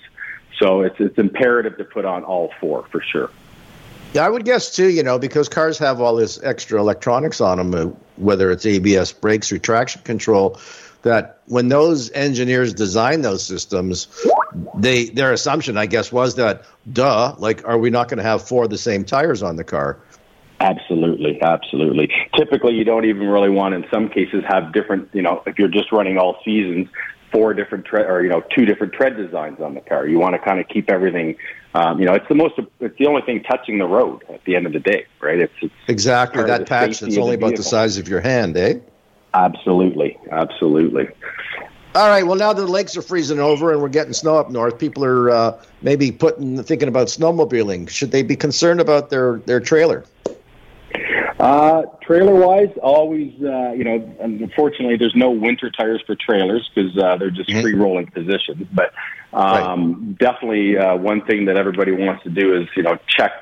[0.62, 3.30] So it's it's imperative to put on all four for sure.
[4.14, 4.90] Yeah, I would guess too.
[4.90, 9.12] You know, because cars have all this extra electronics on them, uh, whether it's ABS
[9.12, 10.60] brakes or traction control,
[11.02, 14.06] that when those engineers design those systems,
[14.76, 18.46] they their assumption, I guess, was that, duh, like, are we not going to have
[18.46, 19.98] four of the same tires on the car?
[20.60, 22.08] Absolutely, absolutely.
[22.36, 25.08] Typically, you don't even really want, in some cases, have different.
[25.12, 26.88] You know, if you're just running all seasons,
[27.32, 30.06] four different tread or you know two different tread designs on the car.
[30.06, 31.36] You want to kind of keep everything.
[31.74, 32.54] Um, you know, it's the most.
[32.80, 35.40] It's the only thing touching the road at the end of the day, right?
[35.40, 38.74] It's, it's exactly that patch that's only about the size of your hand, eh?
[39.34, 41.08] Absolutely, absolutely.
[41.94, 42.22] All right.
[42.22, 44.78] Well, now the lakes are freezing over and we're getting snow up north.
[44.78, 47.88] People are uh, maybe putting thinking about snowmobiling.
[47.88, 50.04] Should they be concerned about their their trailer?
[51.42, 56.96] Uh, trailer wise, always, uh, you know, unfortunately, there's no winter tires for trailers because
[56.96, 57.62] uh, they're just mm-hmm.
[57.62, 58.64] free rolling positions.
[58.72, 58.92] But
[59.32, 60.18] um, right.
[60.18, 63.32] definitely, uh, one thing that everybody wants to do is, you know, check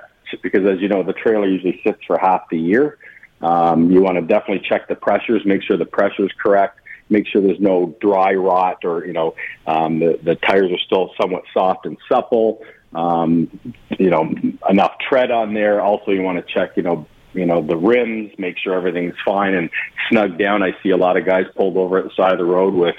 [0.42, 2.96] because as you know, the trailer usually sits for half the year.
[3.42, 7.26] Um, you want to definitely check the pressures, make sure the pressure is correct, make
[7.26, 9.34] sure there's no dry rot or, you know,
[9.66, 12.62] um, the, the tires are still somewhat soft and supple.
[12.94, 13.60] Um,
[13.98, 14.32] you know,
[14.70, 15.82] enough tread on there.
[15.82, 19.54] Also, you want to check, you know, you know, the rims, make sure everything's fine
[19.54, 19.70] and
[20.08, 20.62] snug down.
[20.62, 22.96] I see a lot of guys pulled over at the side of the road with,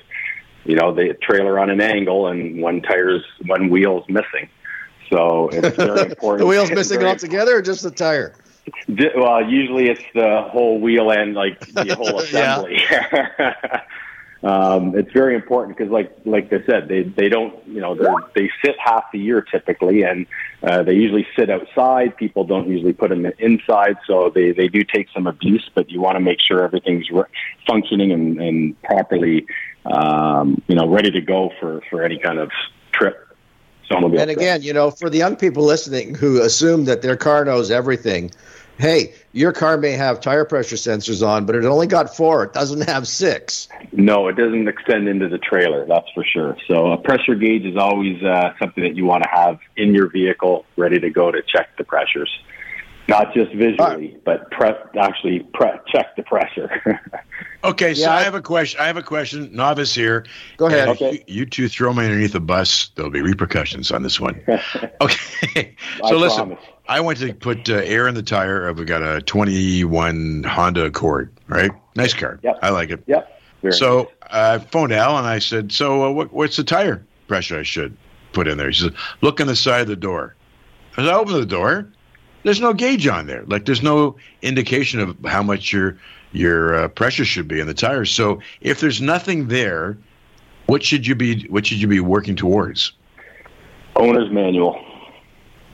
[0.64, 4.50] you know, the trailer on an angle and one tire's, one wheel's missing.
[5.10, 6.40] So it's very important.
[6.40, 8.36] the wheel's missing altogether or just the tire?
[8.88, 12.82] Well, usually it's the whole wheel and like the whole assembly.
[14.44, 18.42] um, it's very important because, like like I said, they they don't you know they
[18.42, 20.26] they sit half the year typically, and
[20.64, 22.18] uh, they usually sit outside.
[22.18, 25.70] People don't usually put them inside, so they they do take some abuse.
[25.76, 27.24] But you want to make sure everything's re-
[27.68, 29.46] functioning and, and properly,
[29.86, 32.50] um, you know, ready to go for for any kind of
[32.92, 33.28] trip.
[33.92, 37.70] And again, you know, for the young people listening who assume that their car knows
[37.70, 38.32] everything,
[38.78, 42.44] hey, your car may have tire pressure sensors on, but it only got four.
[42.44, 43.68] It doesn't have six.
[43.92, 45.86] No, it doesn't extend into the trailer.
[45.86, 46.58] That's for sure.
[46.68, 50.10] So a pressure gauge is always uh, something that you want to have in your
[50.10, 52.30] vehicle, ready to go to check the pressures,
[53.08, 57.00] not just visually, but pre- actually pre- check the pressure.
[57.64, 58.82] Okay, so Yeah, I I- have a question.
[58.82, 59.52] I have a question.
[59.56, 60.26] Novice here.
[60.58, 60.90] Go ahead.
[60.90, 61.24] Okay.
[61.28, 62.90] You, you two throw me underneath the bus.
[62.96, 64.42] There'll be repercussions on this one.
[65.00, 65.76] Okay.
[66.04, 66.66] I so listen, promise.
[66.88, 68.68] I went to put uh, air in the tire.
[68.68, 71.72] of we got a 21 Honda Accord, right?
[71.96, 72.40] Nice car.
[72.44, 72.60] Yep.
[72.62, 73.04] I like it.
[73.08, 73.42] yep.
[73.62, 77.60] Very So I phoned Al and I said, "So uh, what, what's the tire pressure
[77.60, 77.96] I should
[78.34, 80.36] put in there?" He said, "Look on the side of the door."
[80.98, 81.88] As I open the door,
[82.44, 83.44] there's no gauge on there.
[83.46, 85.98] Like there's no indication of how much your
[86.32, 88.10] your uh, pressure should be in the tires.
[88.10, 89.96] So if there's nothing there,
[90.66, 92.94] what should you be what should you be working towards?
[93.96, 94.84] owner's manual.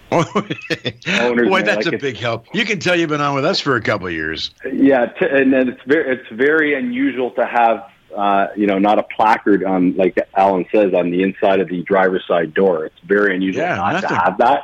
[0.09, 2.45] Boy, man, that's like a big help.
[2.53, 4.51] You can tell you've been on with us for a couple of years.
[4.71, 9.03] Yeah, t- and it's very it's very unusual to have uh, you know not a
[9.03, 12.85] placard on like Alan says on the inside of the driver's side door.
[12.85, 14.09] It's very unusual Yeah, not nothing.
[14.09, 14.61] to have that,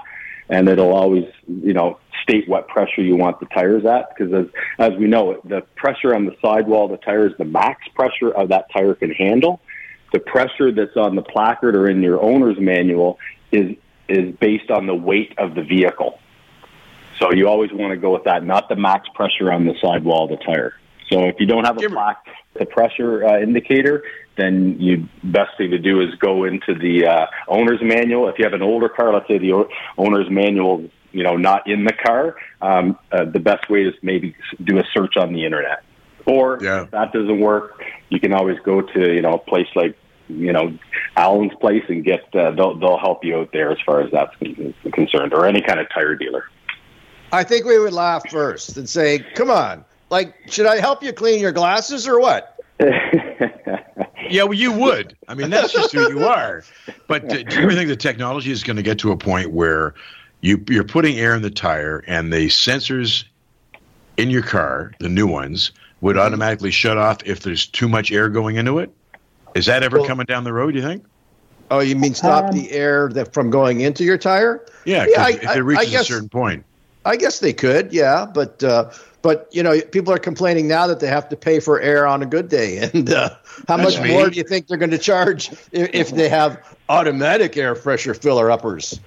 [0.49, 4.45] and it'll always you know state what pressure you want the tires at because as
[4.79, 8.31] as we know the pressure on the sidewall of the tire is the max pressure
[8.31, 9.59] of that tire can handle.
[10.13, 13.19] The pressure that's on the placard or in your owner's manual
[13.51, 13.75] is
[14.09, 16.19] is based on the weight of the vehicle.
[17.19, 20.25] So you always want to go with that, not the max pressure on the sidewall
[20.25, 20.73] of the tire.
[21.09, 24.03] So if you don't have a plaque, the pressure uh, indicator,
[24.35, 28.27] then you best thing to do is go into the uh, owner's manual.
[28.29, 31.85] If you have an older car, let's say the owner's manual, you know, not in
[31.85, 35.83] the car, um, uh, the best way is maybe do a search on the internet.
[36.25, 36.83] Or Yeah.
[36.83, 39.95] if that doesn't work, you can always go to you know a place like
[40.39, 40.77] you know
[41.15, 44.35] Allen's place and get uh, they'll they'll help you out there as far as that's
[44.93, 46.45] concerned, or any kind of tire dealer.
[47.31, 51.13] I think we would laugh first and say, "Come on, like, should I help you
[51.13, 52.55] clean your glasses or what?"
[54.29, 55.15] Yeah, well, you would.
[55.27, 56.63] I mean, that's just who you are.
[57.07, 59.51] But uh, do you ever think the technology is going to get to a point
[59.51, 59.93] where
[60.41, 63.25] you you're putting air in the tire and the sensors
[64.17, 66.25] in your car, the new ones, would Mm-hmm.
[66.25, 68.91] automatically shut off if there's too much air going into it?
[69.55, 70.71] Is that ever Well- coming down the road?
[70.71, 71.03] Do you think?
[71.71, 74.61] Oh, you mean stop Um, the air that from going into your tire?
[74.85, 76.63] Yeah, Yeah, 'cause I- if it reaches I guess- a certain point.
[77.05, 78.89] I guess they could, yeah, but uh,
[79.21, 82.23] but you know, people are complaining now that they have to pay for air on
[82.23, 83.29] a good day, and uh,
[83.67, 84.11] how That's much me.
[84.13, 88.13] more do you think they're going to charge if, if they have automatic air pressure
[88.13, 88.99] filler uppers?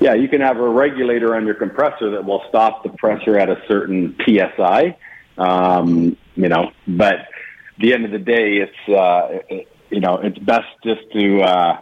[0.00, 3.48] Yeah, you can have a regulator on your compressor that will stop the pressure at
[3.48, 4.96] a certain psi.
[5.38, 7.28] Um, you know, but at
[7.78, 11.80] the end of the day, it's uh, it, you know it's best just to uh,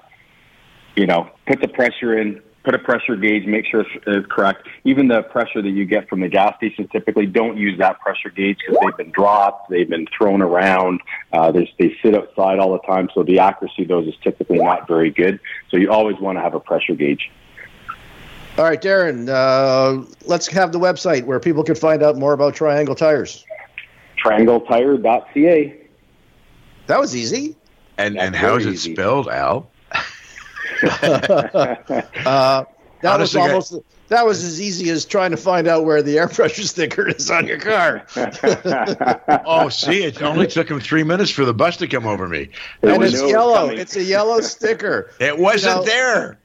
[0.96, 4.68] you know put the pressure in, put a pressure gauge, make sure it's, it's correct.
[4.85, 8.31] Even the pressure that you get from the gas station, typically don't use that pressure
[8.31, 11.00] gauge because they've been dropped, they've been thrown around.
[11.33, 14.87] Uh, they sit outside all the time, so the accuracy of those is typically not
[14.87, 15.40] very good.
[15.70, 17.31] So you always want to have a pressure gauge.
[18.59, 22.55] All right, Darren, uh, let's have the website where people can find out more about
[22.55, 23.44] Triangle Tires.
[24.22, 25.80] triangletire.ca.
[26.90, 27.55] That was easy.
[27.98, 28.94] And That's and how is it easy.
[28.94, 29.70] spelled, Al?
[30.83, 32.64] Uh,
[33.03, 33.74] that Honestly, was almost
[34.09, 37.31] that was as easy as trying to find out where the air pressure sticker is
[37.31, 38.05] on your car.
[39.46, 42.48] Oh, see, it only took him three minutes for the bus to come over me.
[42.83, 43.68] It and was- it's it yellow.
[43.68, 45.11] It's a yellow sticker.
[45.20, 46.38] It wasn't there.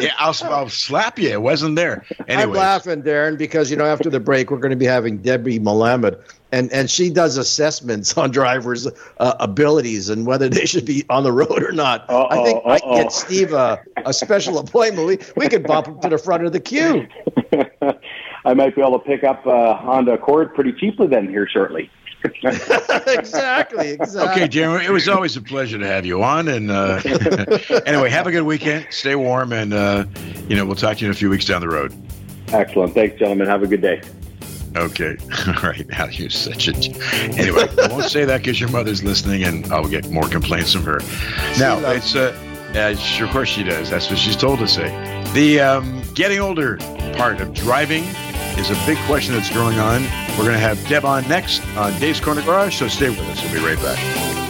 [0.00, 1.30] yeah, I'll, I'll slap you.
[1.30, 2.04] It wasn't there.
[2.20, 5.18] I'm Anyway, laughing, Darren, because you know after the break we're going to be having
[5.18, 6.20] Debbie Malamed,
[6.54, 8.86] and and she does assessments on drivers'
[9.18, 12.08] uh, abilities and whether they should be on the road or not.
[12.08, 15.06] Uh-oh, I think I can get Steve a, a special appointment.
[15.06, 17.08] We we could bump him to the front of the queue.
[18.46, 21.90] I might be able to pick up a Honda Accord pretty cheaply then here shortly.
[22.44, 24.22] exactly, exactly.
[24.22, 26.48] Okay, Jeremy, it was always a pleasure to have you on.
[26.48, 27.00] And uh,
[27.84, 28.86] anyway, have a good weekend.
[28.90, 30.06] Stay warm, and uh,
[30.48, 31.92] you know we'll talk to you in a few weeks down the road.
[32.48, 32.94] Excellent.
[32.94, 33.48] Thanks, gentlemen.
[33.48, 34.00] Have a good day.
[34.76, 35.88] Okay, all right.
[35.88, 36.74] Now you're such a.
[37.38, 40.82] Anyway, I won't say that because your mother's listening, and I'll get more complaints from
[40.82, 41.00] her.
[41.58, 42.36] Now it's uh,
[42.74, 43.90] uh, of course she does.
[43.90, 44.88] That's what she's told to say.
[45.32, 46.76] The um, getting older
[47.16, 48.04] part of driving
[48.58, 50.02] is a big question that's going on.
[50.36, 53.42] We're going to have Deb on next on Dave's Corner Garage, so stay with us.
[53.42, 54.43] We'll be right back.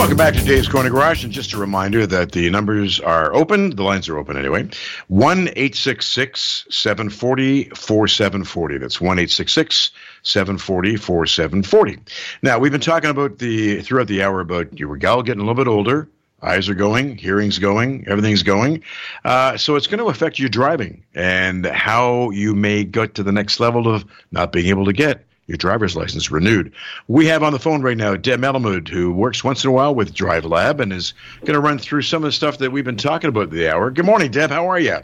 [0.00, 1.24] Welcome back to Dave's Corner Garage.
[1.24, 3.76] And just a reminder that the numbers are open.
[3.76, 4.70] The lines are open anyway.
[5.08, 8.78] 1 866 740 4740.
[8.78, 9.90] That's 1 866
[10.22, 11.98] 740 4740.
[12.40, 15.62] Now, we've been talking about the throughout the hour about your gal getting a little
[15.62, 16.08] bit older.
[16.42, 18.82] eyes are going, hearing's going, everything's going.
[19.26, 23.32] Uh, so it's going to affect your driving and how you may get to the
[23.32, 26.72] next level of not being able to get your driver's license renewed.
[27.08, 29.92] We have on the phone right now Deb Melamud, who works once in a while
[29.94, 32.84] with Drive Lab and is going to run through some of the stuff that we've
[32.84, 33.90] been talking about the hour.
[33.90, 34.50] Good morning, Deb.
[34.50, 34.98] How are you?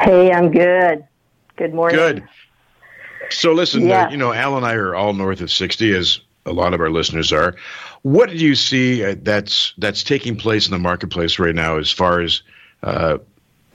[0.00, 1.04] Hey, I'm good.
[1.56, 1.96] Good morning.
[1.96, 2.28] Good.
[3.30, 4.06] So listen, Yeah.
[4.06, 6.80] uh, you know, Al and I are all north of 60, as a lot of
[6.80, 7.56] our listeners are.
[8.02, 11.90] What do you see uh, that's that's taking place in the marketplace right now, as
[11.90, 12.42] far as
[12.84, 13.18] uh,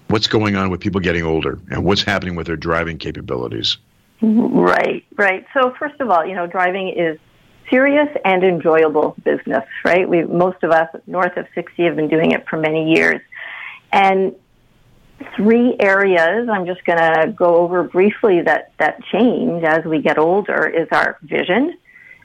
[0.07, 3.75] what's going on with people getting older and what's happening with their driving capabilities?
[4.21, 5.45] Right, right.
[5.53, 7.17] So first of all, you know, driving is
[7.69, 10.07] serious and enjoyable business, right?
[10.07, 13.21] We most of us north of 60 have been doing it for many years.
[13.91, 14.35] And
[15.35, 20.17] three areas I'm just going to go over briefly that that change as we get
[20.17, 21.77] older is our vision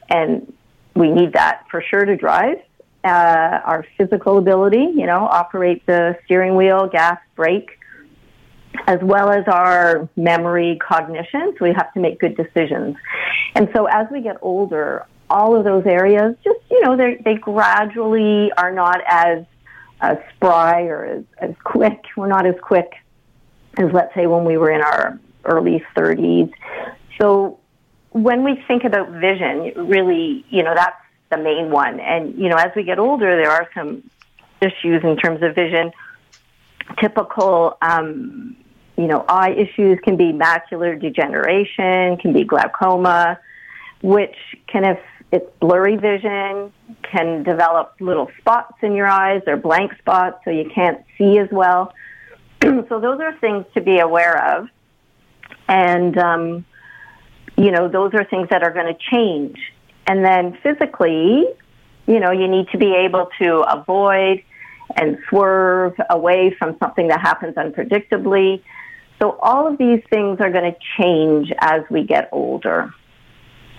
[0.09, 0.53] and
[0.95, 2.59] we need that for sure to drive.
[3.05, 7.76] Uh, our physical ability, you know, operate the steering wheel, gas, brake,
[8.87, 11.55] as well as our memory, cognition.
[11.59, 12.97] So we have to make good decisions.
[13.55, 18.53] And so as we get older, all of those areas just, you know, they gradually
[18.57, 19.45] are not as
[20.01, 22.05] uh, spry or as, as quick.
[22.17, 22.93] We're not as quick
[23.79, 26.53] as, let's say, when we were in our early 30s.
[27.21, 27.59] So
[28.11, 30.97] when we think about vision, really, you know, that's
[31.31, 32.01] the main one.
[32.01, 34.09] And, you know, as we get older, there are some
[34.61, 35.93] issues in terms of vision.
[37.01, 38.57] Typical, um,
[38.97, 43.39] you know, eye issues can be macular degeneration, can be glaucoma,
[44.03, 44.99] which can, if
[45.33, 50.71] it's blurry vision, can develop little spots in your eyes or blank spots so you
[50.75, 51.93] can't see as well.
[52.63, 54.69] so those are things to be aware of.
[55.69, 56.65] And, um,
[57.57, 59.59] you know, those are things that are going to change.
[60.07, 61.45] And then physically,
[62.07, 64.43] you know, you need to be able to avoid
[64.95, 68.63] and swerve away from something that happens unpredictably.
[69.19, 72.93] So all of these things are going to change as we get older.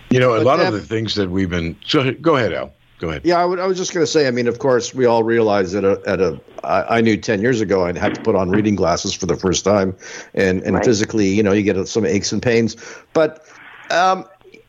[0.09, 1.75] You know, a But lot Deb- of the things that we've been.
[1.85, 2.71] So go ahead, Al.
[2.99, 3.21] Go ahead.
[3.25, 4.27] Yeah, I, would, I was just going to say.
[4.27, 6.39] I mean, of course, we all realize that a, at a.
[6.63, 9.35] I, I knew ten years ago I'd have to put on reading glasses for the
[9.35, 9.95] first time,
[10.33, 10.85] and and Right.
[10.85, 12.75] physically, you know, you get some aches and pains.
[13.13, 13.45] But,
[13.91, 14.25] um,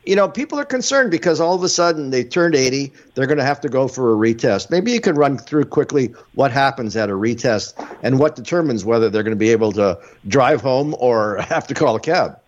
[0.09, 3.37] you know, people are concerned because all of a sudden they turned eighty, they're going
[3.37, 4.71] to have to go for a retest.
[4.71, 9.11] Maybe you could run through quickly what happens at a retest and what determines whether
[9.11, 12.39] they're going to be able to drive home or have to call a cab.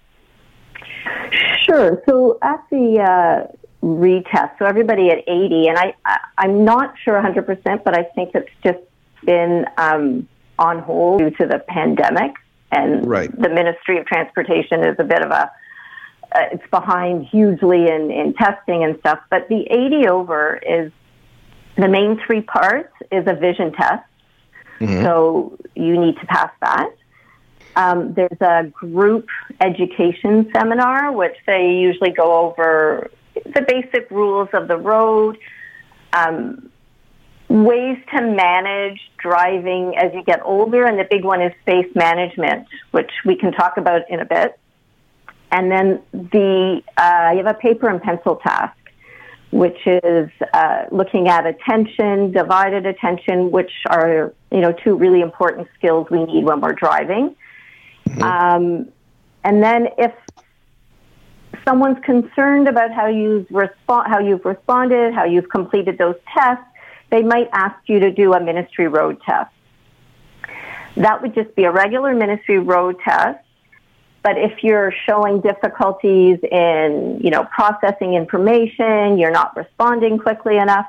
[1.64, 2.02] Sure.
[2.10, 7.14] So at the uh, retest, so everybody at 80, and I, I I'm not sure
[7.14, 8.80] 100%, but I think it's just
[9.24, 12.34] been um, on hold due to the pandemic,
[12.72, 13.32] and Right.
[13.40, 15.52] the Ministry of Transportation is a bit of a
[16.34, 19.20] uh, it's behind hugely in, in testing and stuff.
[19.30, 20.92] But the 80 over is
[21.78, 24.04] the main three parts is a vision test.
[25.04, 26.92] So you need to pass that.
[27.76, 29.28] Um, there's a group
[29.60, 35.38] education seminar, which they usually go over the basic rules of the road,
[36.14, 36.70] um,
[37.48, 42.68] ways to manage driving as you get older, and the big one is space management,
[42.92, 44.58] which we can talk about in a bit.
[45.52, 48.78] And then the uh, you have a paper and pencil task,
[49.52, 55.68] which is uh, looking at attention, divided attention, which are you know two really important
[55.78, 57.36] skills we need when we're driving.
[58.22, 58.88] Um,
[59.44, 60.14] and then if
[61.66, 66.64] someone's concerned about how you've respond, how you've responded, how you've completed those tests,
[67.10, 69.52] they might ask you to do a ministry road test.
[70.96, 73.40] That would just be a regular ministry road test.
[74.24, 80.86] But if you're showing difficulties in, you know, processing information, you're not responding quickly enough,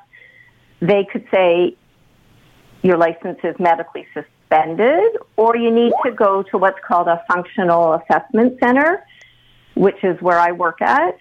[0.80, 1.76] they could say
[2.82, 7.94] your license is medically suspended or you need to go to what's called a functional
[7.94, 9.04] assessment center,
[9.74, 11.16] which is where I work at.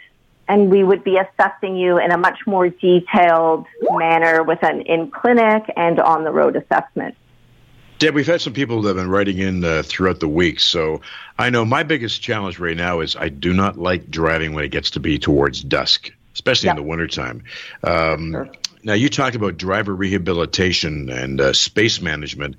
[0.49, 5.09] And we would be assessing you in a much more detailed manner with an in
[5.09, 7.15] clinic and on the road assessment.
[8.01, 10.59] Deb, we've had some people that have been writing in uh, throughout the week.
[10.59, 11.01] So
[11.37, 14.69] I know my biggest challenge right now is I do not like driving when it
[14.69, 17.43] gets to be towards dusk, especially in the wintertime.
[17.83, 18.49] Um, Sure.
[18.83, 22.55] Now, you talked about driver rehabilitation and uh, space management.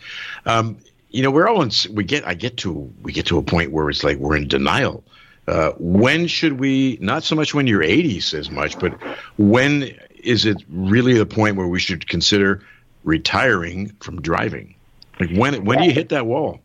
[0.46, 0.78] Um,
[1.10, 2.70] you know, we're all in, we get, I get to,
[3.02, 5.02] we get to a point where it's like we're in denial.
[5.48, 8.92] Uh, when should we, not so much when you're 80s as much, but
[9.38, 12.62] when is it really the point where we should consider
[13.02, 14.76] retiring from driving?
[15.22, 16.60] Like when when do you hit that wall?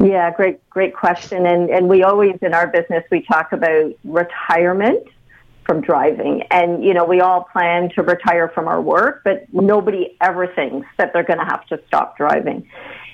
[0.00, 1.46] Yeah, great, great question.
[1.46, 5.06] And and we always in our business we talk about retirement
[5.66, 6.42] from driving.
[6.50, 10.88] And, you know, we all plan to retire from our work, but nobody ever thinks
[10.98, 12.68] that they're going to have to stop driving.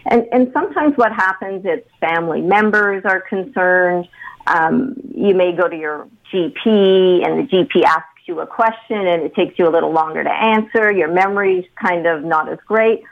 [0.06, 4.08] And, and sometimes what happens is family members are concerned.
[4.46, 9.22] Um, you may go to your GP and the GP asks you a question and
[9.22, 10.90] it takes you a little longer to answer.
[10.90, 13.02] Your memory's kind of not as great.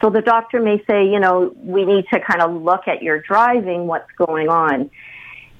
[0.00, 3.20] So the doctor may say, you know, we need to kind of look at your
[3.20, 4.90] driving, what's going on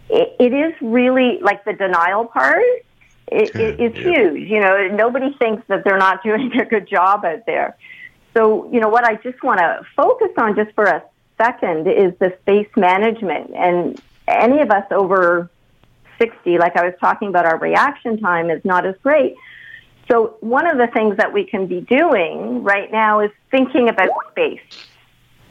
[0.09, 2.63] it, it is really like the denial part.
[3.31, 4.13] It, it is yeah.
[4.13, 4.49] huge.
[4.49, 7.77] You know, nobody thinks that they're not doing a good job out there.
[8.35, 11.03] So, you know, what I just want to focus on just for a
[11.37, 13.53] second is the space management.
[13.55, 15.51] And any of us over
[16.19, 19.35] 60, like I was talking about, our reaction time is not as great.
[20.11, 24.09] So, one of the things that we can be doing right now is thinking about
[24.31, 24.61] space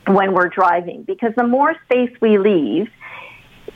[0.07, 2.89] when we're driving, because the more space we leave,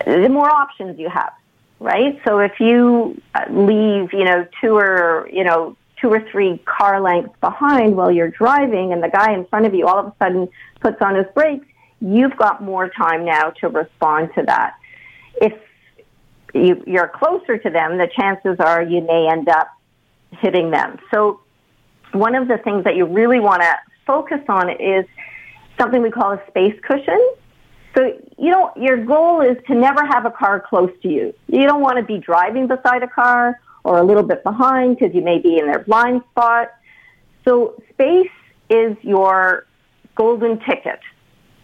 [0.05, 1.33] the more options you have,
[1.79, 2.19] right?
[2.25, 6.99] So if you uh, leave, you know, two or, you know, two or three car
[7.01, 10.15] lengths behind while you're driving and the guy in front of you all of a
[10.19, 11.65] sudden puts on his brakes,
[11.99, 14.75] you've got more time now to respond to that.
[15.35, 15.53] If
[16.53, 19.67] you, you're closer to them, the chances are you may end up
[20.31, 20.97] hitting them.
[21.13, 21.41] So
[22.13, 23.73] one of the things that you really want to
[24.05, 25.05] focus on is
[25.79, 27.19] something we call a space cushion.
[27.95, 31.33] So, you know, your goal is to never have a car close to you.
[31.47, 35.13] You don't want to be driving beside a car or a little bit behind because
[35.13, 36.71] you may be in their blind spot.
[37.45, 38.29] So space
[38.69, 39.65] is your
[40.15, 40.99] golden ticket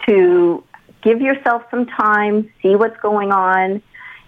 [0.07, 0.63] to
[1.01, 3.81] give yourself some time, see what's going on,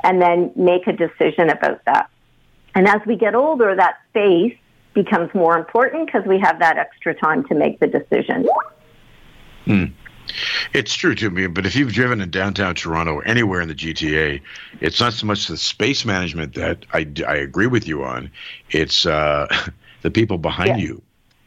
[0.03, 2.09] and then make a decision about that.
[2.79, 4.55] And as we get older, that space
[4.93, 8.47] becomes more important because we have that extra time to make the decision.
[9.65, 9.83] Hmm.
[10.71, 13.75] It's true to me, but if you've driven in downtown Toronto or anywhere in the
[13.75, 14.39] GTA,
[14.79, 18.31] it's not so much the space management that I, I agree with you on.
[18.69, 19.53] It's uh,
[20.01, 20.87] the people behind yeah.
[20.87, 21.01] you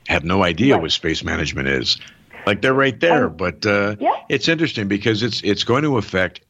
[0.09, 0.83] have no idea right.
[0.83, 1.97] what space management is.
[2.45, 4.16] Like they're right there, um, but uh, yeah.
[4.28, 6.43] it's interesting because it's it's going to affect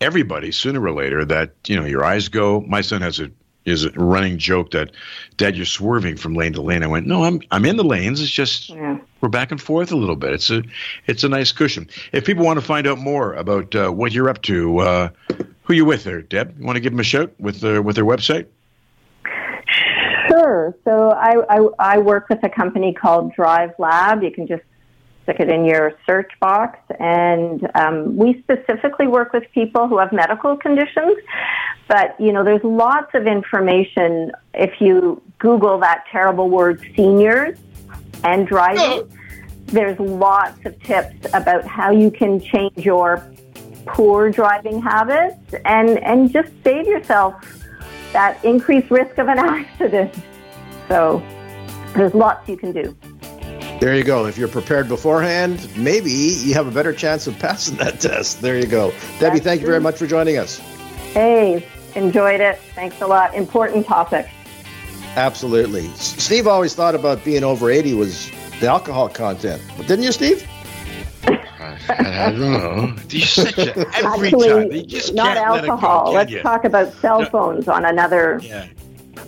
[0.00, 1.22] everybody sooner or later.
[1.22, 2.62] That you know, your eyes go.
[2.62, 3.30] My son has a
[3.64, 4.90] is a running joke that,
[5.36, 6.82] Dad, you're swerving from lane to lane.
[6.82, 8.20] I went, No, I'm I'm in the lanes.
[8.20, 8.98] It's just yeah.
[9.20, 10.32] we're back and forth a little bit.
[10.32, 10.62] It's a
[11.06, 11.88] it's a nice cushion.
[12.12, 15.08] If people want to find out more about uh, what you're up to, uh,
[15.62, 16.58] who you with there, Deb?
[16.58, 18.46] You want to give them a shout with their with their website?
[20.28, 20.74] Sure.
[20.84, 24.22] So I, I I work with a company called Drive Lab.
[24.22, 24.62] You can just
[25.22, 26.78] stick it in your search box.
[26.98, 31.16] And um, we specifically work with people who have medical conditions.
[31.88, 37.58] But, you know, there's lots of information if you Google that terrible word seniors
[38.24, 39.10] and driving.
[39.66, 43.26] There's lots of tips about how you can change your
[43.86, 47.34] poor driving habits and, and just save yourself
[48.12, 50.14] that increased risk of an accident.
[50.88, 51.22] So
[51.94, 52.96] there's lots you can do.
[53.82, 54.26] There you go.
[54.26, 58.40] If you're prepared beforehand, maybe you have a better chance of passing that test.
[58.40, 58.92] There you go.
[59.18, 60.58] Debbie, thank you very much for joining us.
[61.14, 61.66] Hey,
[61.96, 62.60] enjoyed it.
[62.76, 63.34] Thanks a lot.
[63.34, 64.28] Important topic.
[65.16, 65.88] Absolutely.
[65.96, 68.30] Steve always thought about being over 80 was
[68.60, 69.60] the alcohol content.
[69.78, 70.48] Didn't you, Steve?
[71.24, 72.96] I, I don't know.
[73.08, 74.70] You such a, every Actually, time.
[74.70, 76.04] You just not alcohol.
[76.04, 78.68] Go, Let's talk about cell phones on another yeah.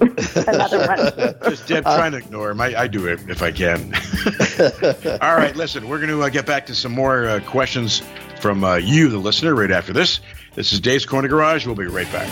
[0.47, 1.35] Another one.
[1.51, 2.61] Just Deb trying to ignore him.
[2.61, 3.95] I, I, do it if I can.
[5.21, 8.03] All right, listen, we're going to uh, get back to some more uh, questions
[8.41, 10.21] from uh, you, the listener, right after this.
[10.55, 11.67] This is Dave's Corner Garage.
[11.67, 12.29] We'll be right back.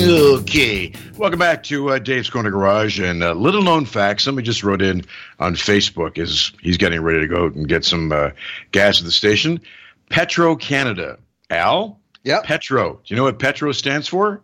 [0.00, 3.00] Okay, welcome back to uh, Dave's Corner Garage.
[3.00, 5.04] And uh, little known fact: somebody just wrote in
[5.38, 8.30] on Facebook is he's getting ready to go and get some uh,
[8.70, 9.60] gas at the station.
[10.10, 11.18] Petro Canada,
[11.50, 12.00] Al.
[12.22, 12.40] Yeah.
[12.44, 12.94] Petro.
[12.94, 14.42] Do you know what Petro stands for?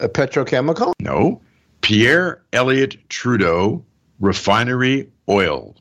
[0.00, 0.92] A petrochemical?
[1.00, 1.40] No.
[1.80, 3.84] Pierre Elliott Trudeau
[4.20, 5.74] Refinery Oil.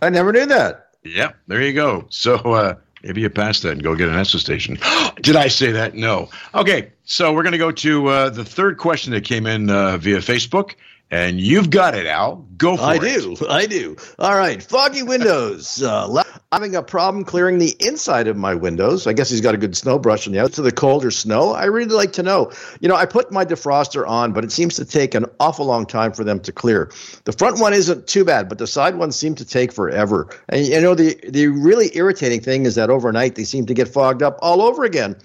[0.00, 0.88] I never knew that.
[1.04, 2.06] Yep, there you go.
[2.10, 4.78] So uh, maybe you pass that and go get an Esso station.
[5.22, 5.94] Did I say that?
[5.94, 6.28] No.
[6.54, 9.96] Okay, so we're going to go to uh, the third question that came in uh,
[9.98, 10.74] via Facebook.
[11.12, 12.36] And you've got it, Al.
[12.56, 13.02] Go for I it.
[13.02, 13.36] I do.
[13.48, 13.96] I do.
[14.18, 14.62] All right.
[14.62, 15.82] Foggy windows.
[15.82, 19.06] Uh, having a problem clearing the inside of my windows.
[19.06, 20.62] I guess he's got a good snow brush on the outside.
[20.62, 21.52] The cold or snow.
[21.52, 22.50] I really like to know.
[22.80, 25.84] You know, I put my defroster on, but it seems to take an awful long
[25.84, 26.90] time for them to clear.
[27.24, 30.30] The front one isn't too bad, but the side ones seem to take forever.
[30.48, 33.88] And you know, the the really irritating thing is that overnight they seem to get
[33.88, 35.16] fogged up all over again.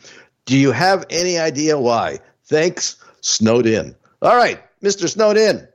[0.45, 2.19] Do you have any idea why?
[2.43, 3.95] Thanks, snowed in.
[4.21, 5.07] All right, Mr.
[5.07, 5.65] Snowed in.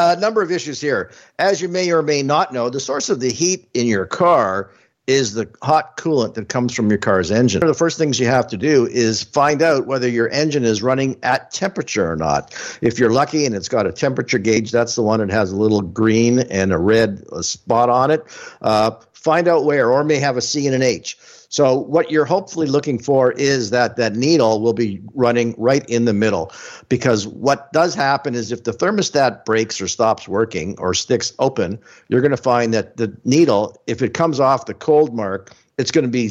[0.00, 1.10] A number of issues here.
[1.38, 4.70] As you may or may not know, the source of the heat in your car
[5.06, 7.60] is the hot coolant that comes from your car's engine.
[7.60, 10.64] One of the first things you have to do is find out whether your engine
[10.64, 12.54] is running at temperature or not.
[12.80, 15.56] If you're lucky and it's got a temperature gauge, that's the one that has a
[15.56, 18.24] little green and a red spot on it.
[18.62, 21.18] Uh, find out where, or may have a C and an H.
[21.50, 26.04] So what you're hopefully looking for is that that needle will be running right in
[26.04, 26.52] the middle,
[26.88, 31.80] because what does happen is if the thermostat breaks or stops working or sticks open,
[32.08, 35.90] you're going to find that the needle, if it comes off the cold mark, it's
[35.90, 36.30] going to be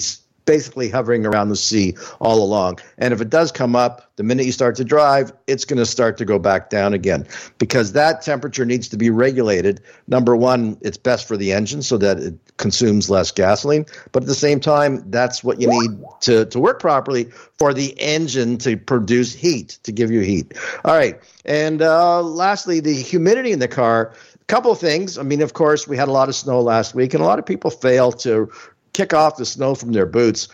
[0.49, 2.79] basically hovering around the sea all along.
[2.97, 5.85] And if it does come up, the minute you start to drive, it's going to
[5.85, 7.27] start to go back down again
[7.59, 9.79] because that temperature needs to be regulated.
[10.07, 13.85] Number one, it's best for the engine so that it consumes less gasoline.
[14.11, 17.25] But at the same time, that's what you need to, to work properly
[17.59, 20.57] for the engine to produce heat, to give you heat.
[20.83, 21.21] All right.
[21.45, 24.15] And uh, lastly, the humidity in the car
[24.47, 25.19] couple of things.
[25.19, 27.37] I mean, of course, we had a lot of snow last week, and a lot
[27.37, 28.51] of people fail to
[28.93, 30.47] kick off the snow from their boots.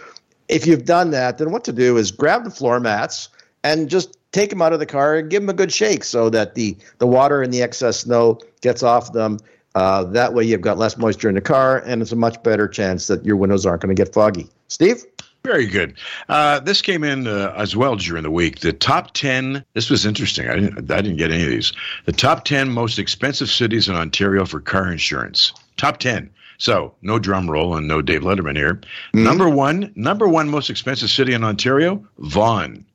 [0.47, 3.29] If you've done that, then what to do is grab the floor mats
[3.63, 6.29] and just take them out of the car and give them a good shake so
[6.29, 9.39] that the, the water and the excess snow gets off them.
[9.73, 12.67] Uh, that way, you've got less moisture in the car, and it's a much better
[12.67, 14.49] chance that your windows aren't going to get foggy.
[14.67, 15.03] Steve?
[15.45, 15.95] Very good.
[16.27, 18.61] Uh, this came in uh, as well during the week.
[18.61, 20.49] The top 10, this was interesting.
[20.49, 21.71] I didn't, I didn't get any of these.
[22.05, 25.53] The top 10 most expensive cities in Ontario for car insurance.
[25.77, 26.31] Top 10.
[26.57, 28.75] So no drum roll and no Dave Letterman here.
[28.75, 29.23] Mm-hmm.
[29.23, 32.85] Number one, number one most expensive city in Ontario, Vaughan.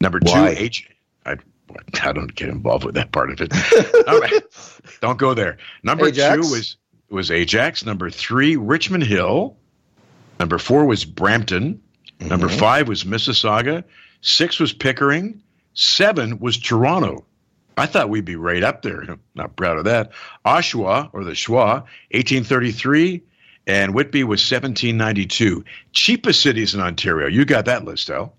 [0.00, 0.50] Number two, Why?
[0.50, 0.88] H.
[1.26, 1.36] I,
[2.02, 3.52] I don't get involved with that part of it.
[4.06, 4.42] right.
[5.00, 5.58] Don't go there.
[5.82, 6.34] Number Ajax?
[6.34, 6.76] two was
[7.10, 7.84] was Ajax.
[7.84, 9.56] Number three, Richmond Hill.
[10.40, 11.80] Number four was Brampton.
[12.18, 12.28] Mm-hmm.
[12.28, 13.84] Number five was Mississauga.
[14.20, 15.42] Six was Pickering.
[15.74, 17.24] Seven was Toronto.
[17.78, 19.02] I thought we'd be right up there.
[19.02, 20.12] I'm not proud of that.
[20.44, 23.22] Oshawa, or the Shwa, 1833,
[23.66, 25.64] and Whitby was 1792.
[25.92, 27.28] Cheapest cities in Ontario.
[27.28, 28.34] You got that list, Al.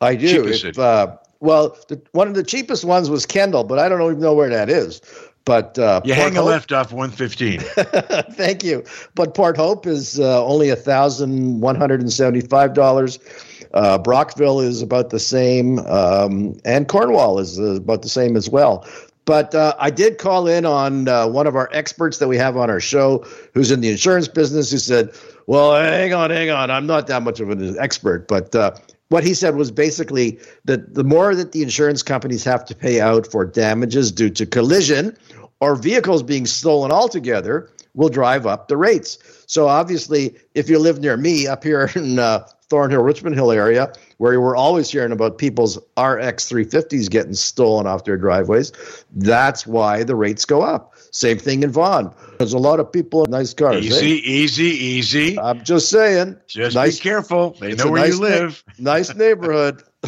[0.00, 0.28] I do.
[0.28, 4.02] Cheapest if, uh, well, the, one of the cheapest ones was Kendall, but I don't
[4.02, 5.00] even know where that is.
[5.44, 7.60] But uh, you Port hang Hope, a left off 115.
[8.34, 8.84] Thank you.
[9.14, 13.49] But Port Hope is uh, only $1,175.
[13.72, 18.48] Uh, Brockville is about the same, um, and Cornwall is uh, about the same as
[18.48, 18.86] well.
[19.24, 22.56] But uh, I did call in on uh, one of our experts that we have
[22.56, 25.12] on our show, who's in the insurance business, who said,
[25.46, 28.72] "Well, hang on, hang on, I'm not that much of an expert, but." Uh,
[29.08, 33.00] what he said was basically that the more that the insurance companies have to pay
[33.00, 35.16] out for damages due to collision
[35.60, 39.18] or vehicles being stolen altogether, will drive up the rates.
[39.46, 43.92] So obviously, if you live near me up here in uh, Thornhill, Richmond Hill area,
[44.18, 48.72] where we're always hearing about people's RX 350s getting stolen off their driveways.
[49.16, 50.94] That's why the rates go up.
[51.10, 52.14] Same thing in Vaughan.
[52.38, 53.84] There's a lot of people in nice cars.
[53.84, 54.20] Easy, eh?
[54.22, 55.38] easy, easy.
[55.38, 56.38] I'm just saying.
[56.46, 57.56] Just nice, be careful.
[57.60, 58.64] They know where nice you live.
[58.78, 59.82] Na- nice neighborhood.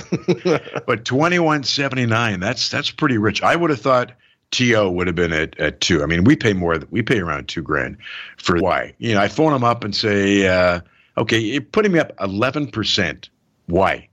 [0.87, 3.43] but 2179, that's that's pretty rich.
[3.43, 4.13] I would have thought
[4.53, 6.03] TO would have been at, at two.
[6.03, 6.79] I mean, we pay more.
[6.91, 7.97] We pay around two grand
[8.37, 8.95] for why.
[8.99, 10.81] You know, I phone them up and say, uh,
[11.17, 13.29] okay, you're putting me up 11%.
[13.67, 14.09] Why?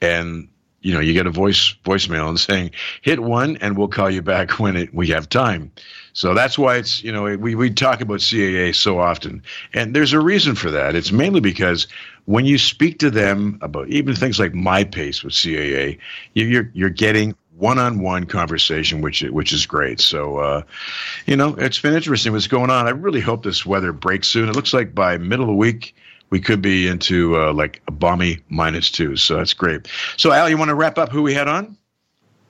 [0.00, 0.48] And
[0.80, 2.70] you know, you get a voice voicemail and saying,
[3.02, 5.72] hit one and we'll call you back when it, we have time.
[6.12, 9.42] So that's why it's, you know, we, we talk about CAA so often.
[9.74, 10.94] And there's a reason for that.
[10.94, 11.86] It's mainly because
[12.24, 15.98] when you speak to them about even things like MyPace with CAA,
[16.34, 20.00] you're, you're getting one-on-one conversation, which which is great.
[20.00, 20.62] So, uh,
[21.26, 22.86] you know, it's been interesting what's going on.
[22.86, 24.48] I really hope this weather breaks soon.
[24.48, 25.94] It looks like by middle of the week
[26.30, 29.16] we could be into uh, like a balmy minus two.
[29.16, 29.88] So that's great.
[30.16, 31.76] So Al, you want to wrap up who we had on?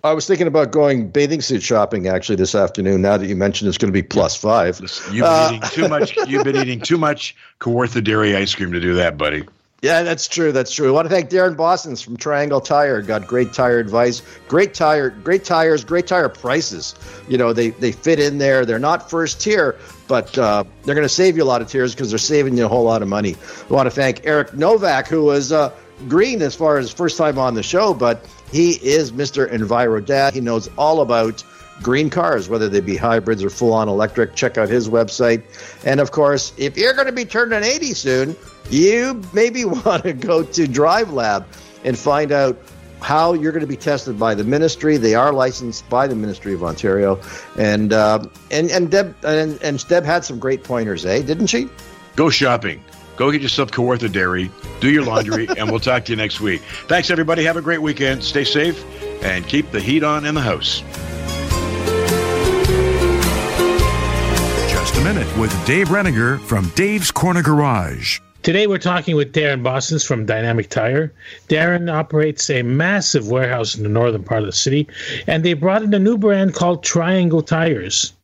[0.05, 3.03] I was thinking about going bathing suit shopping actually this afternoon.
[3.03, 4.81] Now that you mentioned it's going to be plus five.
[4.81, 6.17] You've been uh, eating too much.
[6.29, 9.45] You've been eating too much Kawartha dairy ice cream to do that, buddy.
[9.81, 10.51] Yeah, that's true.
[10.51, 10.89] That's true.
[10.89, 13.01] I want to thank Darren Boston's from Triangle Tire.
[13.01, 16.97] Got great tire advice, great tire, great tires, great tire prices.
[17.29, 18.67] You know, they they fit in there.
[18.67, 21.95] They're not first tier, but uh, they're going to save you a lot of tears
[21.95, 23.37] because they're saving you a whole lot of money.
[23.71, 25.73] I want to thank Eric Novak, who was uh,
[26.09, 29.49] green as far as first time on the show, but he is Mr.
[29.49, 30.35] Enviro Dad.
[30.35, 31.45] He knows all about
[31.83, 34.35] green cars, whether they be hybrids or full on electric.
[34.35, 35.43] Check out his website.
[35.85, 38.37] And of course, if you're going to be turning 80 soon,
[38.71, 41.47] you maybe want to go to Drive Lab
[41.85, 42.59] and find out
[43.01, 44.97] how you're going to be tested by the ministry.
[44.97, 47.21] They are licensed by the Ministry of Ontario,
[47.57, 51.23] and uh, and and Deb and, and Deb had some great pointers, eh?
[51.23, 51.69] Didn't she?
[52.17, 52.83] Go shopping.
[53.17, 54.51] Go get yourself Kawartha Dairy.
[54.81, 56.63] Do your laundry, and we'll talk to you next week.
[56.87, 57.45] Thanks, everybody.
[57.45, 58.23] Have a great weekend.
[58.23, 58.85] Stay safe
[59.23, 60.83] and keep the heat on in the house.
[64.71, 68.21] Just a Minute with Dave Reniger from Dave's Corner Garage.
[68.49, 71.13] Today we're talking with Darren Boston from Dynamic Tire.
[71.51, 74.89] Darren operates a massive warehouse in the northern part of the city,
[75.27, 78.15] and they brought in a new brand called Triangle Tires.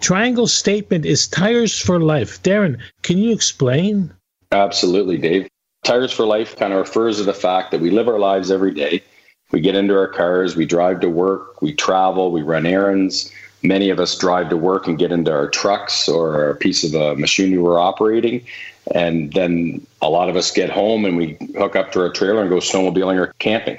[0.00, 2.42] Triangle's statement is tires for life.
[2.42, 4.10] Darren, can you explain?
[4.50, 5.46] Absolutely, Dave.
[5.84, 8.72] Tires for life kind of refers to the fact that we live our lives every
[8.72, 9.02] day.
[9.50, 13.30] We get into our cars, we drive to work, we travel, we run errands.
[13.62, 16.94] Many of us drive to work and get into our trucks or a piece of
[16.94, 18.42] a machinery we're operating.
[18.94, 22.40] And then a lot of us get home and we hook up to our trailer
[22.40, 23.78] and go snowmobiling or camping.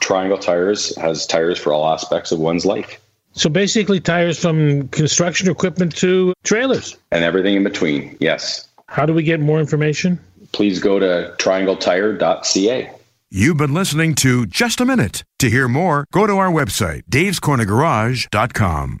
[0.00, 3.00] Triangle Tires has tires for all aspects of one's life.
[3.32, 6.96] So basically, tires from construction equipment to trailers.
[7.10, 8.68] And everything in between, yes.
[8.86, 10.20] How do we get more information?
[10.52, 12.90] Please go to triangletire.ca.
[13.30, 15.24] You've been listening to Just a Minute.
[15.40, 19.00] To hear more, go to our website, davescornergarage.com.